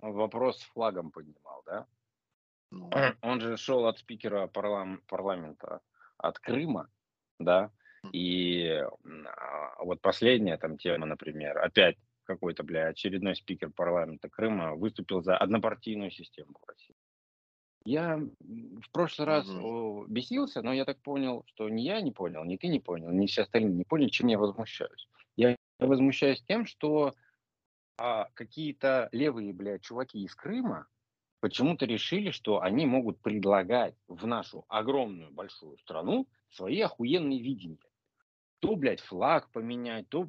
[0.00, 1.86] вопрос с флагом поднимал, да?
[2.70, 2.90] Ну,
[3.22, 5.80] Он же шел от спикера парлам- парламента
[6.18, 6.88] от Крыма,
[7.38, 7.72] да?
[8.12, 15.20] И а, вот последняя там тема, например, опять какой-то, бля, очередной спикер парламента Крыма выступил
[15.22, 16.94] за однопартийную систему в России.
[17.84, 22.44] Я в прошлый раз о, бесился, но я так понял, что ни я не понял,
[22.44, 25.08] ни ты не понял, ни все остальные не поняли, чем я возмущаюсь.
[25.80, 27.14] Я возмущаюсь тем, что
[27.96, 30.86] а, какие-то левые, блядь, чуваки из Крыма
[31.40, 37.78] почему-то решили, что они могут предлагать в нашу огромную большую страну свои охуенные видения.
[38.58, 40.28] То, блядь, флаг поменять, то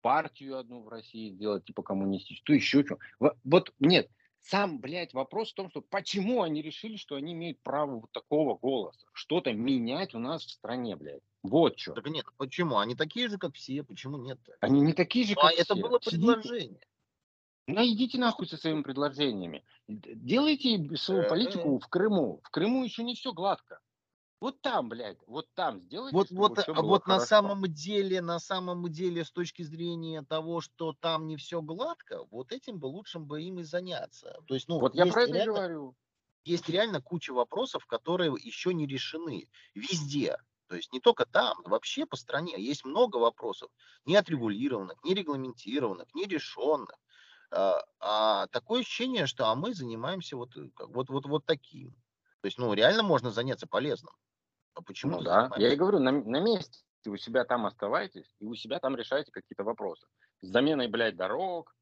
[0.00, 2.98] партию одну в России сделать, типа коммунистическую, то еще что.
[3.44, 4.08] Вот нет,
[4.40, 8.56] сам, блядь, вопрос в том, что почему они решили, что они имеют право вот такого
[8.56, 11.22] голоса, что-то менять у нас в стране, блядь.
[11.48, 11.92] Вот что.
[11.94, 12.78] так нет, почему?
[12.78, 14.56] Они такие же, как все, почему нет-то?
[14.60, 15.82] Они не такие же, а как это все.
[15.82, 16.80] было Сидите- предложение.
[17.68, 19.64] Ну идите нахуй со своими предложениями.
[19.88, 22.40] Делайте свою политику в Крыму.
[22.44, 23.80] В Крыму еще не все гладко.
[24.40, 27.26] Вот там, блядь, вот там сделайте, Вот, вот, а было вот на хорошо.
[27.26, 32.52] самом деле, на самом деле, с точки зрения того, что там не все гладко, вот
[32.52, 34.38] этим бы лучше бы им и заняться.
[34.46, 35.96] То есть, ну, Вот я про это реально- говорю.
[36.44, 40.36] есть реально куча вопросов, которые еще не решены везде.
[40.68, 43.70] То есть не только там, вообще по стране есть много вопросов,
[44.04, 46.96] не отрегулированных, не регламентированных, не решенных.
[47.50, 51.92] А, а такое ощущение, что а мы занимаемся вот, э, вот, вот, вот таким.
[52.40, 54.12] То есть, ну, реально можно заняться полезным.
[54.74, 58.44] А почему Ну да, я и говорю, на, на месте у себя там оставайтесь, и
[58.44, 60.06] у себя там решайте какие-то вопросы.
[60.40, 61.74] С заменой, блядь, дорог,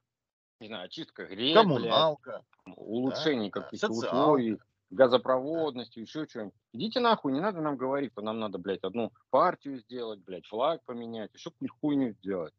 [0.60, 2.44] не знаю, очистка блядь, Коммуналка.
[2.76, 4.58] улучшение да, каких-то условий,
[4.94, 6.54] газопроводности, еще что-нибудь.
[6.72, 10.82] Идите нахуй, не надо нам говорить, что нам надо, блядь, одну партию сделать, блядь, флаг
[10.84, 12.54] поменять, еще какую-нибудь хуйню сделать.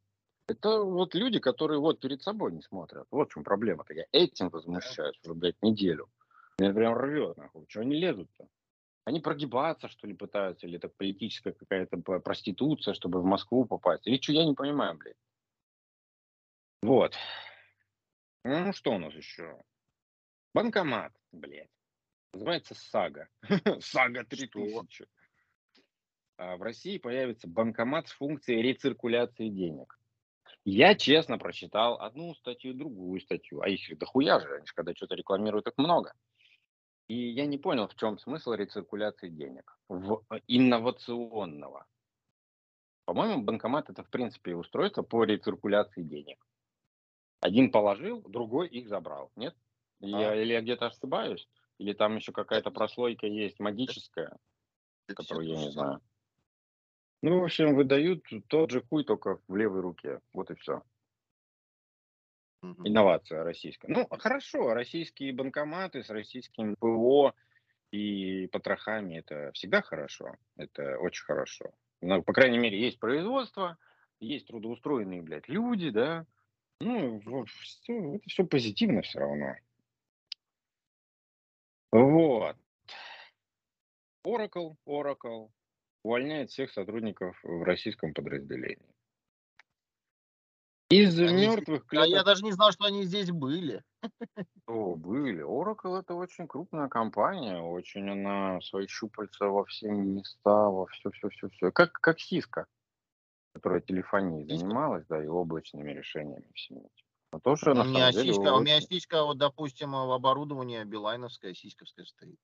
[0.48, 3.08] Это вот люди, которые вот перед собой не смотрят.
[3.10, 3.94] Вот в чем проблема-то.
[3.94, 6.08] Я этим возмущаюсь уже, блядь, неделю.
[6.60, 7.66] Меня прям рвет, нахуй.
[7.68, 8.48] Чего они лезут-то?
[9.06, 14.06] Они прогибаться, что ли, пытаются, или это политическая какая-то проституция, чтобы в Москву попасть.
[14.08, 15.18] Или что, я не понимаю, блядь.
[16.82, 17.16] Вот.
[18.44, 19.60] Ну, что у нас еще?
[20.54, 21.70] Банкомат, блядь.
[22.36, 23.30] Называется Сага.
[23.80, 25.08] Сага 3000.
[26.38, 29.98] А В России появится банкомат с функцией рециркуляции денег.
[30.66, 35.16] Я честно прочитал одну статью, другую статью, а их дохуя же, они же когда что-то
[35.16, 36.14] рекламируют, их много.
[37.08, 39.80] И я не понял, в чем смысл рециркуляции денег.
[39.88, 41.86] В э, инновационного.
[43.06, 46.46] По-моему, банкомат это в принципе устройство по рециркуляции денег.
[47.40, 49.32] Один положил, другой их забрал.
[49.38, 49.56] Нет?
[50.02, 50.36] Я, А.
[50.36, 51.48] или я где-то ошибаюсь?
[51.78, 54.38] Или там еще какая-то прослойка есть магическая,
[55.08, 56.02] которую то я не знаю.
[57.22, 60.20] Ну, в общем, выдают тот же хуй, только в левой руке.
[60.32, 60.84] Вот и все.
[62.84, 63.88] Инновация российская.
[63.88, 67.34] Ну, хорошо, российские банкоматы с российским ПО
[67.92, 70.36] и потрохами, это всегда хорошо.
[70.58, 71.74] Это очень хорошо.
[72.02, 73.78] Ну, по крайней мере, есть производство,
[74.20, 76.26] есть трудоустроенные, блядь, люди, да.
[76.80, 79.56] Ну, все, это все позитивно все равно.
[82.04, 82.58] Вот.
[84.26, 85.50] Oracle, Oracle
[86.04, 88.94] увольняет всех сотрудников в российском подразделении.
[90.90, 92.26] Из Они мертвых А я клеток...
[92.26, 93.82] даже не знал, что они здесь были.
[94.68, 95.44] О, были.
[95.44, 101.30] Oracle это очень крупная компания, очень она свои щупальца во все места, во все, все,
[101.30, 101.72] все, все.
[101.72, 102.66] Как, как Cisco,
[103.54, 106.80] которая телефонией занималась, да, и облачными решениями всеми.
[106.80, 107.05] этими.
[107.44, 112.40] Тоже У меня деле сиська, у меня сиська, вот, допустим, в оборудовании билайновская, сиськовская стоит.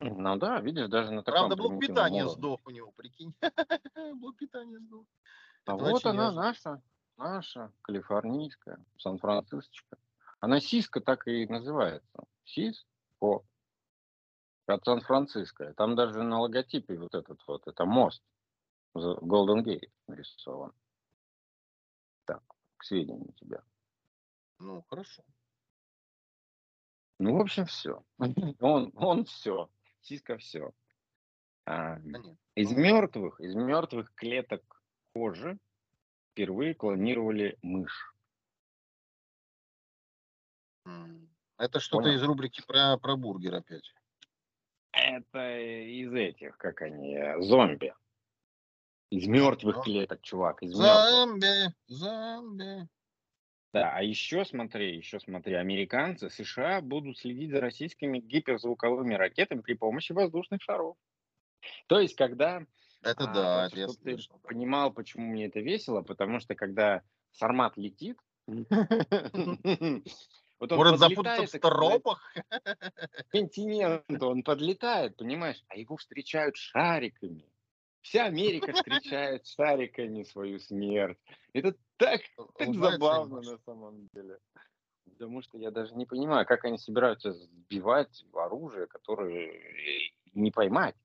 [0.00, 2.36] Ну да, видишь, даже на Правда, таком блок примитивном питания уровне.
[2.36, 3.34] сдох у него, прикинь.
[4.20, 5.06] Блок питания сдох.
[5.64, 6.42] А Это вот она неожиданно.
[6.42, 6.82] наша,
[7.16, 9.98] наша, калифорнийская, Сан-Франциско.
[10.40, 12.24] Она Сиска так и называется.
[12.44, 13.44] Сиско.
[14.66, 15.72] От Сан-Франциско.
[15.74, 18.22] Там даже на логотипе вот этот вот, это мост.
[18.94, 20.72] Golden Gate нарисован.
[22.24, 22.42] Так,
[22.76, 23.62] к сведению тебя.
[24.62, 25.24] Ну, хорошо.
[27.18, 28.04] Ну, в общем, все.
[28.60, 29.68] Он, он все.
[30.00, 30.72] Сиска все.
[31.66, 32.36] Да нет.
[32.54, 34.82] из Ну, мертвых, из мертвых клеток
[35.14, 35.58] кожи
[36.30, 38.14] впервые клонировали мышь.
[41.58, 43.94] Это что-то из рубрики про, про бургер опять.
[44.92, 47.94] Это из этих, как они, э, зомби.
[49.10, 51.10] Из мертвых клеток, чувак, из мертвых.
[51.10, 52.88] Зомби, зомби.
[53.72, 59.74] Да, а еще смотри, еще смотри, американцы, США будут следить за российскими гиперзвуковыми ракетами при
[59.74, 60.96] помощи воздушных шаров.
[61.86, 62.66] То есть, когда,
[63.02, 64.38] Это а, да, это чтобы ты слышал.
[64.40, 67.02] понимал, почему мне это весело, потому что когда
[67.32, 68.66] Сармат летит, вот
[70.72, 72.34] он Может запутаться в стропах?
[73.30, 77.46] континенту, он подлетает, понимаешь, а его встречают шариками.
[78.02, 81.18] Вся Америка встречает шариками свою смерть.
[81.52, 82.20] Это так,
[82.58, 84.38] так Улыбается забавно на самом деле.
[85.04, 89.60] Потому что я даже не понимаю, как они собираются сбивать оружие, которое
[90.34, 90.96] не поймать.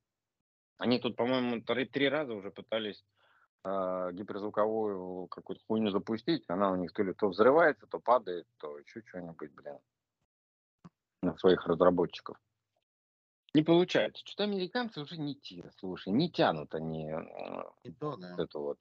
[0.78, 3.04] Они тут, по-моему, три, три раза уже пытались
[3.64, 6.44] а, гиперзвуковую какую-то хуйню запустить.
[6.48, 9.80] Она у них то ли то взрывается, то падает, то еще что-нибудь, блин,
[11.22, 12.38] на своих разработчиков.
[13.54, 14.24] Не получается.
[14.26, 18.36] Что-то американцы уже не те, слушай, не тянут они э, то, да.
[18.38, 18.80] эту вот,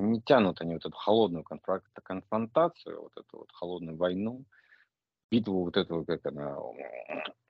[0.00, 4.44] не тянут они вот эту холодную конфронтацию, вот эту вот холодную войну,
[5.30, 6.56] битву вот этого, как она,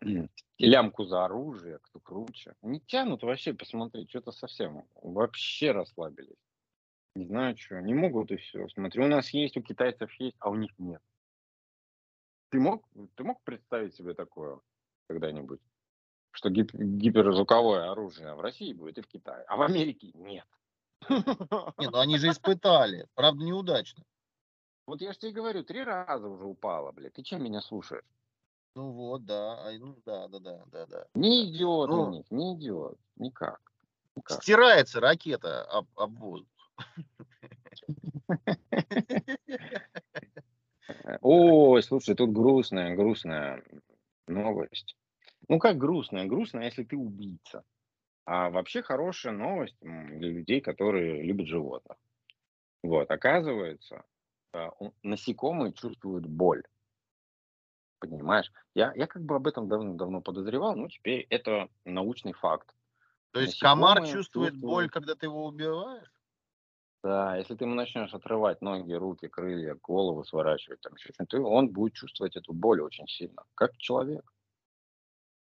[0.58, 2.54] лямку за оружие, кто круче.
[2.62, 6.38] Не тянут вообще, посмотри, что-то совсем, вообще расслабились.
[7.14, 8.68] Не знаю, что, не могут и все.
[8.68, 11.02] Смотри, у нас есть, у китайцев есть, а у них нет.
[12.50, 14.60] Ты мог, ты мог представить себе такое
[15.08, 15.60] когда-нибудь?
[16.30, 20.46] Что гип- гиперзвуковое оружие в России будет и в Китае, а в Америке нет.
[21.08, 21.08] Не,
[21.90, 23.06] ну они же испытали.
[23.14, 24.04] Правда, неудачно.
[24.86, 27.12] Вот я же тебе говорю, три раза уже упала, блядь.
[27.14, 28.04] Ты чем меня слушаешь?
[28.74, 29.70] Ну вот, да.
[29.78, 31.06] Ну да, да, да, да, да.
[31.14, 32.02] Не идет Ну.
[32.04, 32.96] у них, не идет.
[33.16, 33.60] Никак.
[34.16, 34.42] Никак.
[34.42, 36.48] Стирается ракета об, об воздух.
[41.20, 43.62] Ой, слушай, тут грустная, грустная
[44.26, 44.96] новость.
[45.48, 46.26] Ну как грустная?
[46.26, 47.62] Грустная, если ты убийца.
[48.30, 51.96] А вообще хорошая новость для людей, которые любят животных.
[52.82, 54.04] Вот, оказывается,
[54.52, 54.68] а,
[55.02, 56.62] насекомые чувствуют боль.
[58.00, 58.52] Понимаешь?
[58.74, 62.74] Я, я как бы об этом давно-давно подозревал, но теперь это научный факт.
[63.30, 66.12] То есть комар Насекомые чувствует чувствуют- боль, когда ты его убиваешь?
[67.02, 71.70] Да, если ты ему начнешь отрывать ноги, руки, крылья, голову сворачивать, там еще что-то, он
[71.70, 74.30] будет чувствовать эту боль очень сильно, как человек.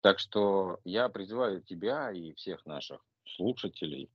[0.01, 4.09] Так что я призываю тебя и всех наших слушателей,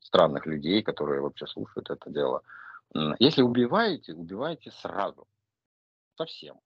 [0.00, 2.42] странных людей, которые вообще слушают это дело,
[3.18, 5.26] если убиваете, убивайте сразу,
[6.16, 6.60] совсем,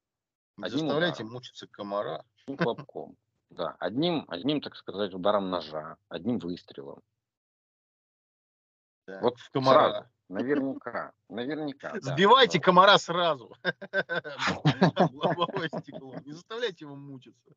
[0.56, 1.32] Одним заставляйте ударом.
[1.32, 2.24] мучиться комара.
[2.44, 3.16] одним хлопком.
[3.50, 7.02] Да, одним, одним, так сказать, ударом ножа, одним выстрелом.
[9.06, 9.90] Да, Вот в комара.
[9.92, 11.94] сразу, наверняка, наверняка.
[12.00, 12.64] Сбивайте да.
[12.64, 13.54] комара сразу.
[14.96, 16.14] Об лобовое стекло.
[16.24, 17.50] Не заставляйте его мучиться.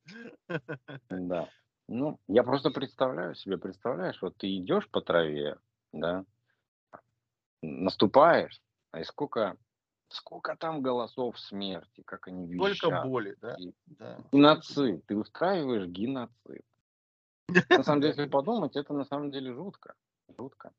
[1.09, 1.49] Да.
[1.87, 5.57] Ну, я просто представляю себе, представляешь, вот ты идешь по траве,
[5.91, 6.23] да,
[7.63, 8.61] наступаешь,
[8.91, 9.57] а и сколько,
[10.09, 13.05] сколько там голосов смерти, как они Только визжат.
[13.05, 13.55] боли, да?
[13.55, 14.19] И Да.
[14.31, 16.63] Геноцид, ты устраиваешь геноцид.
[17.69, 19.95] На самом деле, если подумать, это на самом деле жутко,
[20.37, 20.71] жутко.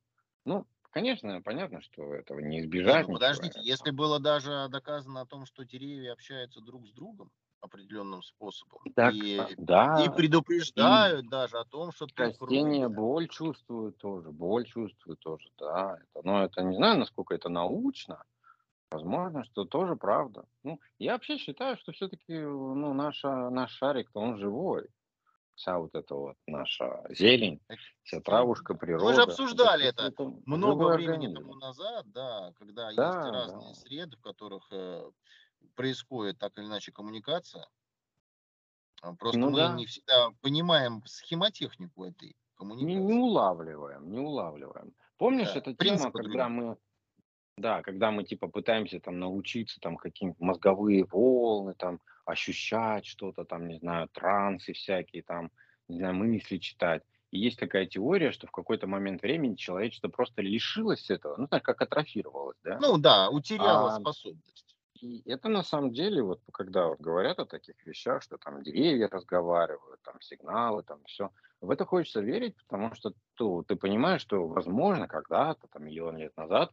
[0.45, 3.09] Ну, конечно, понятно, что этого не избежать.
[3.09, 7.31] ну подождите, это- если было даже доказано о том, что деревья общаются друг с другом
[7.61, 12.89] определенным способом, Так, и, а, да, и предупреждают даже о том, что Растения круглый.
[12.89, 15.99] боль чувствуют тоже, боль чувствуют тоже, да.
[16.03, 18.25] Это, но это не знаю, насколько это научно.
[18.91, 20.47] Возможно, что тоже правда.
[20.65, 24.89] Ну, я вообще считаю, что все-таки ну, наша, наш шарик, он живой.
[25.55, 27.61] Вся вот эта вот наша зелень,
[28.03, 29.07] вся травушка, природа.
[29.07, 31.35] Мы же обсуждали это, это много времени организм.
[31.35, 33.75] тому назад, да, когда Да, есть разные да.
[33.75, 35.11] среды, в которых э,
[35.75, 37.67] происходит так или иначе коммуникация.
[39.03, 39.69] А, Просто Ну мы да.
[39.69, 42.35] не всегда понимаем схемотехнику этой
[42.79, 43.05] Не, коммуникации.
[43.05, 44.95] не улавливаем, не улавливаем.
[45.19, 46.77] Помнишь, Да, эта тема, когда мы,
[47.57, 52.01] да, когда мы типа пытаемся там научиться там какие-нибудь мозговые волны, там
[52.31, 55.51] ощущать что-то, там, не знаю, трансы всякие, там,
[55.89, 57.03] не знаю, мысли читать.
[57.31, 61.63] И есть такая теория, что в какой-то момент времени человечество просто лишилось этого, ну, так
[61.65, 62.79] как атрофировалось, да?
[62.81, 64.77] Ну да, утеряла А, способность.
[65.01, 69.09] И это на самом деле, вот когда вот говорят о таких вещах, что там деревья
[69.09, 74.47] разговаривают, там сигналы, там все, в это хочется верить, потому что то, ты понимаешь, что
[74.47, 76.73] возможно когда-то, там миллион лет назад,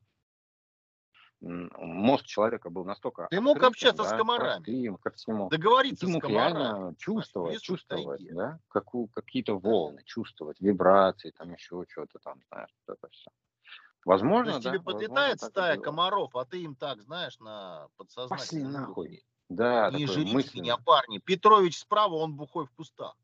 [1.41, 6.07] мозг человека был настолько Ты мог общаться с да, комарами, простым ко всему, договориться ты
[6.07, 8.33] с мог комарами реально в чувствовать, чувствовать, тайге.
[8.33, 9.69] да, какую, какие-то Да.
[9.69, 13.29] волны, чувствовать вибрации, там еще что-то там, знаешь, вот это все.
[13.29, 17.87] То Возможно, есть да, тебе возможно, подлетает стая комаров, а ты им так, знаешь, на
[18.29, 19.23] Пошли подсознательном нахуй.
[19.49, 20.63] Да, Не жрите мысленно.
[20.63, 21.19] меня, парни.
[21.19, 23.15] Петрович справа, он бухой в кустах.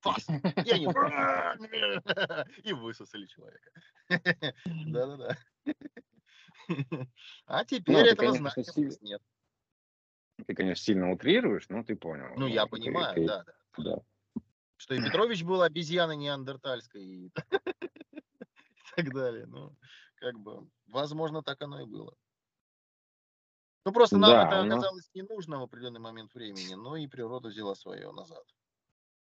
[0.00, 0.26] Фас.
[0.64, 0.86] И они
[2.64, 3.70] и высосали человека.
[4.86, 5.36] Да-да-да.
[7.46, 9.22] А Ну, теперь ты, этого конечно, знания нет.
[10.46, 12.28] ты, конечно, сильно утрируешь, но ты понял.
[12.34, 13.54] Ну, Ну, я ты- понимаю, ты- да, да.
[13.78, 14.02] да.
[14.76, 17.02] Что и Петрович был обезьяной неандертальской
[17.32, 17.32] и
[18.96, 19.46] так далее.
[19.46, 19.74] Ну,
[20.16, 22.14] как бы, возможно, так оно и было.
[23.84, 27.06] Ну, просто нам Да, это ну- оказалось не нужно в определенный момент времени, но и
[27.06, 28.44] природа взяла свое назад.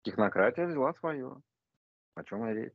[0.04, 1.42] Технократия взяла свое.
[2.16, 2.74] О чем речь.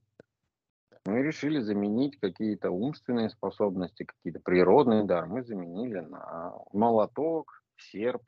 [1.07, 5.27] Мы решили заменить какие-то умственные способности, какие-то природные дары.
[5.27, 8.23] Мы заменили на молоток, серп.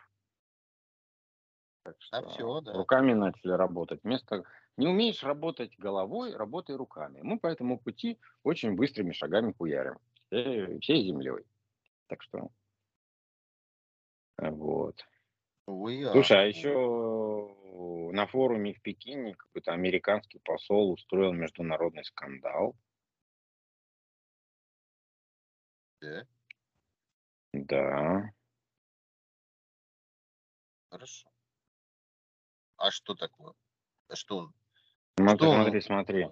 [1.84, 2.72] Так А что всё, да.
[2.74, 4.00] руками начали работать.
[4.04, 4.44] Вместо
[4.76, 7.20] не умеешь работать головой, работай руками.
[7.22, 9.98] Мы по этому пути очень быстрыми шагами хуярим.
[10.30, 11.44] Всей, всей землей.
[12.08, 12.50] Так что
[14.38, 14.96] вот.
[15.66, 16.12] А.
[16.12, 22.76] Слушай, а еще на форуме в Пекине какой-то американский посол устроил международный скандал.
[26.00, 26.26] Да,
[27.52, 28.32] Да.
[30.90, 31.28] хорошо.
[32.76, 33.54] А что такое?
[34.08, 34.54] А что он?
[35.16, 35.64] Смотри, Что он?
[35.64, 36.28] смотри, смотри.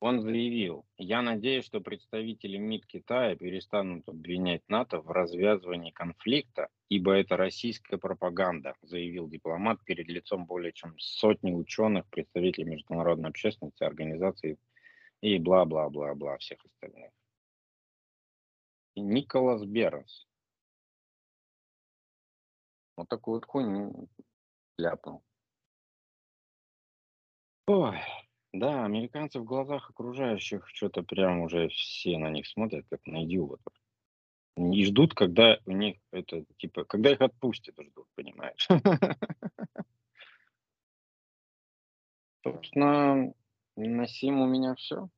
[0.00, 7.12] Он заявил, я надеюсь, что представители МИД Китая перестанут обвинять НАТО в развязывании конфликта, ибо
[7.12, 14.58] это российская пропаганда, заявил дипломат перед лицом более чем сотни ученых, представителей международной общественности, организаций
[15.20, 17.10] и бла-бла-бла-бла всех остальных.
[18.96, 20.26] Николас Бернс.
[22.96, 24.08] Вот такую вот хуйню
[24.78, 25.22] ляпнул.
[27.66, 27.98] Ой,
[28.52, 33.72] да, американцы в глазах окружающих что-то прям уже все на них смотрят, как на идиотов.
[34.56, 38.68] И ждут, когда у них это, типа, когда их отпустят, ждут, понимаешь?
[42.42, 43.32] Собственно,
[43.76, 45.08] на сим у меня все.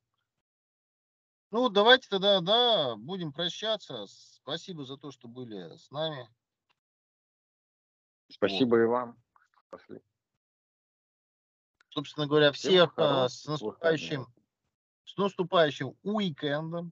[1.51, 4.05] Ну, давайте тогда, да, будем прощаться.
[4.07, 6.27] Спасибо за то, что были с нами.
[8.29, 9.17] Спасибо и вам.
[9.69, 9.99] Пошли.
[11.93, 14.27] Собственно говоря, всех а, хороших с наступающим,
[15.05, 16.91] с наступающим уикендом.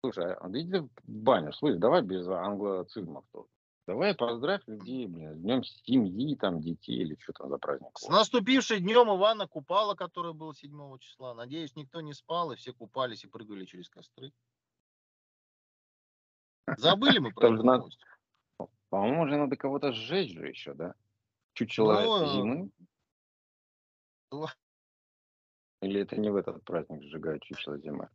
[0.00, 3.48] Слушай, а иди в баню, слышь, давай без англоцизмов тут.
[3.86, 7.96] Давай поздравь людей, блин, с днем семьи, там, детей или что там за праздник.
[7.98, 11.34] С наступившим днем Ивана Купала, который был 7 числа.
[11.34, 14.32] Надеюсь, никто не спал, и все купались и прыгали через костры.
[16.76, 18.00] Забыли мы про новость?
[18.90, 20.94] По-моему, уже надо кого-то сжечь же еще, да?
[21.54, 22.70] Чучело Ну, зимы?
[24.30, 24.46] Ну.
[25.80, 28.10] Или это не в этот праздник сжигают чучело зимы?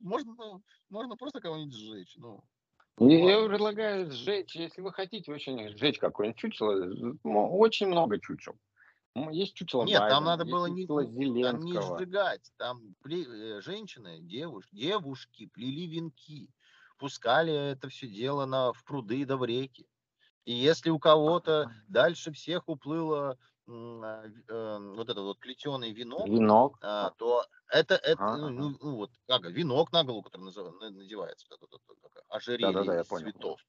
[0.00, 2.14] Можно, ну, можно просто кого-нибудь сжечь.
[2.16, 2.42] Ну,
[2.98, 8.56] Я предлагаю сжечь, если вы хотите очень сжечь какое-нибудь чучело, м, очень много чучел.
[9.30, 10.90] Есть чучело Нет, там Байдена, надо было не,
[11.40, 12.50] там не сжигать.
[12.56, 16.52] Там пле- э, женщины, девуш, девушки плели венки,
[16.98, 19.86] пускали это все дело на, в пруды да в реки.
[20.46, 23.38] И если у кого-то дальше всех уплыло
[23.68, 26.78] вот это вот плетеный венок, Венок.
[26.80, 30.42] а, то это, это Ага, ну, ну, ну, вот как венок на голову, который
[30.90, 33.32] надевается, вот это как ожерелье Да-да-да, я из понял.
[33.32, 33.60] цветов.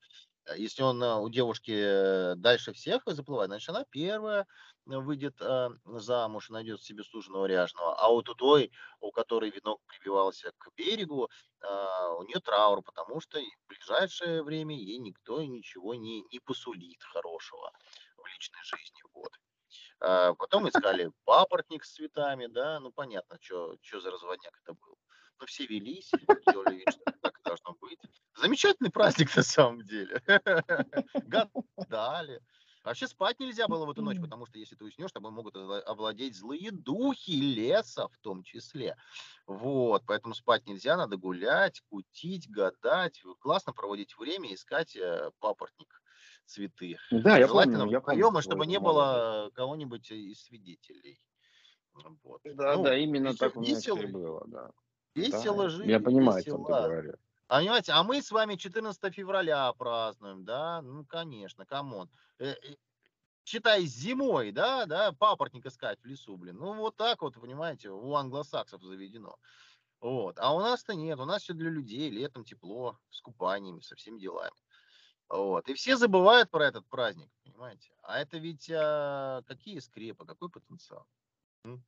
[0.46, 4.48] А Если он а, у девушки э, дальше всех заплывает, значит, она первая
[4.90, 7.96] э, выйдет а, замуж и найдет себе суженого ряженого.
[8.00, 8.72] А вот у той,
[9.02, 11.30] у которой венок прибивался к берегу,
[11.62, 17.04] а, у нее траур, потому что в ближайшее время ей никто ничего не, не посулит
[17.04, 17.72] хорошего
[18.18, 19.04] в личной жизни.
[19.14, 19.32] Вот.
[20.02, 24.98] А потом искали папоротник с цветами, да, ну понятно, что за разводняк это был.
[25.40, 26.12] Но все велись,
[26.48, 28.00] делали вид, что так должно быть.
[28.36, 30.22] Замечательный праздник на самом деле.
[31.78, 32.42] Гадали.
[32.84, 36.36] Вообще спать нельзя было в эту ночь, потому что если ты уснешь, тобой могут овладеть
[36.36, 38.96] злые духи леса в том числе.
[39.46, 46.02] Вот, поэтому спать нельзя, надо гулять, кутить, гадать, классно проводить время, искать э, папоротник,
[46.50, 46.98] цветы.
[47.12, 48.42] Да, я Желательно помню, я помню.
[48.42, 51.20] чтобы не было кого-нибудь из свидетелей.
[52.24, 52.42] Вот.
[52.44, 54.72] Да, ну, да, именно так у меня весело, было, да.
[55.16, 56.56] Весело да, жить, Я понимаю, весело.
[56.56, 57.16] о чем ты говоришь.
[57.48, 60.82] А понимаете, а мы с вами 14 февраля празднуем, да?
[60.82, 62.10] Ну, конечно, come on.
[62.38, 62.76] Э, э,
[63.44, 66.58] считай, зимой, да, да, папоротник искать в лесу, блин.
[66.58, 69.36] Ну, вот так вот, понимаете, у англосаксов заведено.
[70.00, 70.38] Вот.
[70.40, 74.20] А у нас-то нет, у нас все для людей, летом тепло, с купаниями, со всеми
[74.20, 74.56] делами.
[75.30, 75.70] Вот.
[75.70, 77.92] И все забывают про этот праздник, понимаете?
[78.02, 81.06] А это ведь а, какие скрепы, какой потенциал?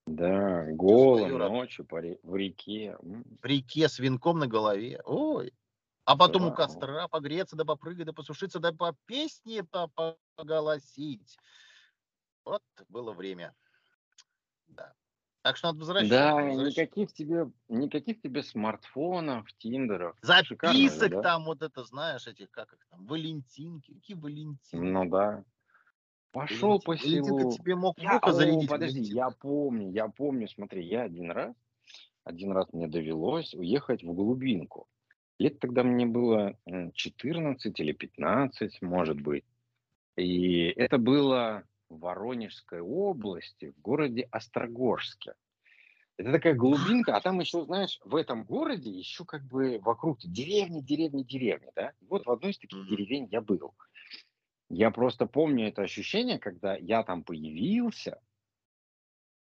[0.05, 2.97] Да, голым ночью по ре- в реке.
[2.99, 5.01] В реке с венком на голове.
[5.05, 5.53] Ой.
[6.03, 9.65] А потом у костра погреться, да попрыгать, да посушиться, да по песне
[10.35, 11.37] поголосить.
[12.43, 13.55] Вот было время.
[14.67, 14.93] Да.
[15.41, 16.15] Так что надо возвращаться.
[16.15, 20.15] Да, никаких тебе, никаких тебе смартфонов, тиндеров.
[20.21, 21.21] Записок да?
[21.21, 23.93] там вот это, знаешь, этих, как их там, валентинки.
[23.93, 24.75] Какие валентинки?
[24.75, 25.43] Ну да.
[26.31, 27.51] Пошел по селу.
[27.51, 28.69] тебе мог я, о, зарядить.
[28.69, 31.53] Подожди, я помню, я помню, смотри, я один раз,
[32.23, 34.87] один раз мне довелось уехать в глубинку.
[35.39, 36.55] Лет тогда мне было
[36.93, 39.43] 14 или 15, может быть.
[40.15, 45.33] И это было в Воронежской области, в городе Острогорске.
[46.17, 50.81] Это такая глубинка, а там еще, знаешь, в этом городе еще как бы вокруг деревни,
[50.81, 51.93] деревни, деревни, да.
[52.01, 53.73] вот в одной из таких деревень я был.
[54.69, 58.21] Я просто помню это ощущение, когда я там появился,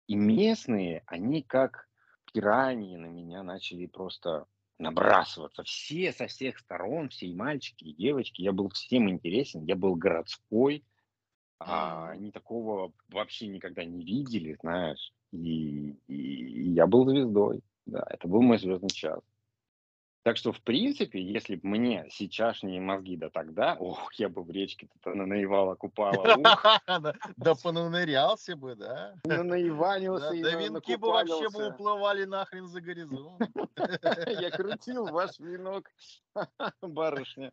[0.07, 1.89] и местные, они как
[2.33, 4.47] пираньи на меня начали просто
[4.79, 5.65] набрасываться.
[5.65, 8.43] Все со всех сторон, все и мальчики, и девочки.
[8.43, 10.85] Я был всем интересен, я был городской.
[11.61, 15.13] А они такого вообще никогда не видели, знаешь.
[15.33, 17.63] И, и, и я был звездой.
[17.87, 19.21] Да, это был мой звездный час.
[20.29, 24.51] Так что, в принципе, если бы мне сейчасшние мозги да тогда, ох, я бы в
[24.51, 26.37] речке-то наивала, купала.
[27.37, 29.15] Да понанырялся бы, да?
[29.25, 33.41] Наиванился Да венки бы вообще бы уплывали нахрен за горизонт.
[34.41, 35.91] Я крутил ваш венок,
[36.83, 37.51] барышня.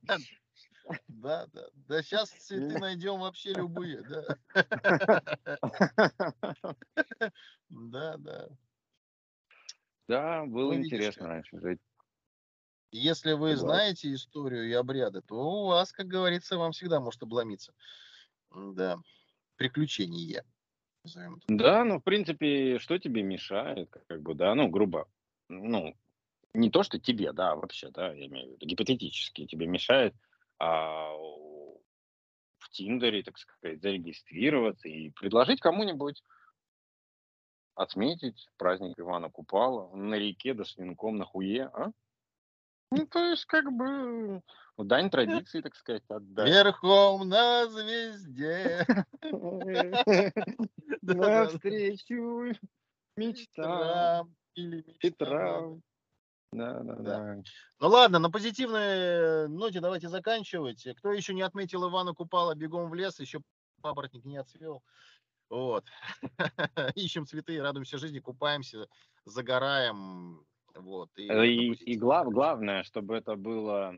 [1.07, 1.67] Да, да.
[1.87, 4.37] Да сейчас цветы найдем вообще любые, да.
[7.69, 8.49] Да, да.
[10.07, 11.79] Да, было ну, интересно раньше жить.
[12.91, 13.57] Если вы да.
[13.57, 17.73] знаете историю и обряды, то у вас, как говорится, вам всегда может обломиться.
[18.51, 18.99] Да,
[19.57, 20.45] приключения.
[21.47, 25.07] Да, ну, в принципе, что тебе мешает, как бы, да, ну, грубо,
[25.49, 25.95] ну,
[26.53, 30.15] не то, что тебе, да, вообще, да, я имею в виду, гипотетически тебе мешает
[30.59, 36.23] а, в Тиндере, так сказать, зарегистрироваться и предложить кому-нибудь
[37.75, 41.91] отметить праздник Ивана Купала на реке да с венком на хуе, а?
[42.91, 44.41] Ну, то есть, как бы,
[44.77, 46.47] дань традиции, так сказать, отдать.
[46.47, 48.85] Верхом на звезде.
[51.01, 52.53] Навстречу
[53.17, 54.35] мечтам.
[54.53, 55.81] Или мечтам.
[56.51, 57.35] Да, да, да.
[57.79, 60.87] Ну ладно, на позитивной ноте давайте заканчивать.
[60.97, 63.41] Кто еще не отметил Ивана Купала, бегом в лес, еще
[63.81, 64.83] папоротник не отцвел.
[65.49, 65.85] Вот.
[66.95, 68.87] Ищем цветы, радуемся жизни, купаемся,
[69.25, 70.45] загораем,
[70.75, 73.95] вот, и, э, и, и глав, главное, чтобы это было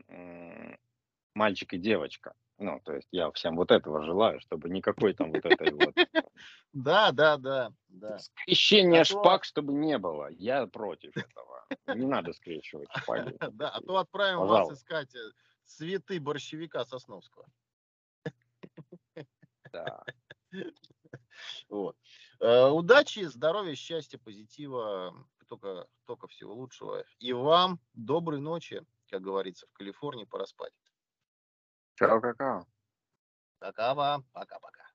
[1.34, 2.34] мальчик и девочка.
[2.58, 5.94] Ну, то есть я всем вот этого желаю, чтобы никакой там вот этой вот...
[6.72, 7.70] Да, да, да.
[8.18, 10.28] Скрещение шпаг, чтобы не было.
[10.30, 11.57] Я против этого.
[11.86, 12.88] Не надо скрещивать.
[13.52, 15.30] Да, а то отправим вас искать э,
[15.64, 17.46] цветы борщевика Сосновского.
[19.72, 20.04] Да.
[21.68, 21.96] Вот.
[22.40, 25.14] Э, удачи, здоровья, счастья, позитива
[25.46, 27.04] только, только всего лучшего.
[27.20, 30.72] И вам доброй ночи, как говорится, в Калифорнии пора спать.
[31.94, 32.66] Чао, какао.
[33.60, 34.24] Какао.
[34.32, 34.87] Пока-пока.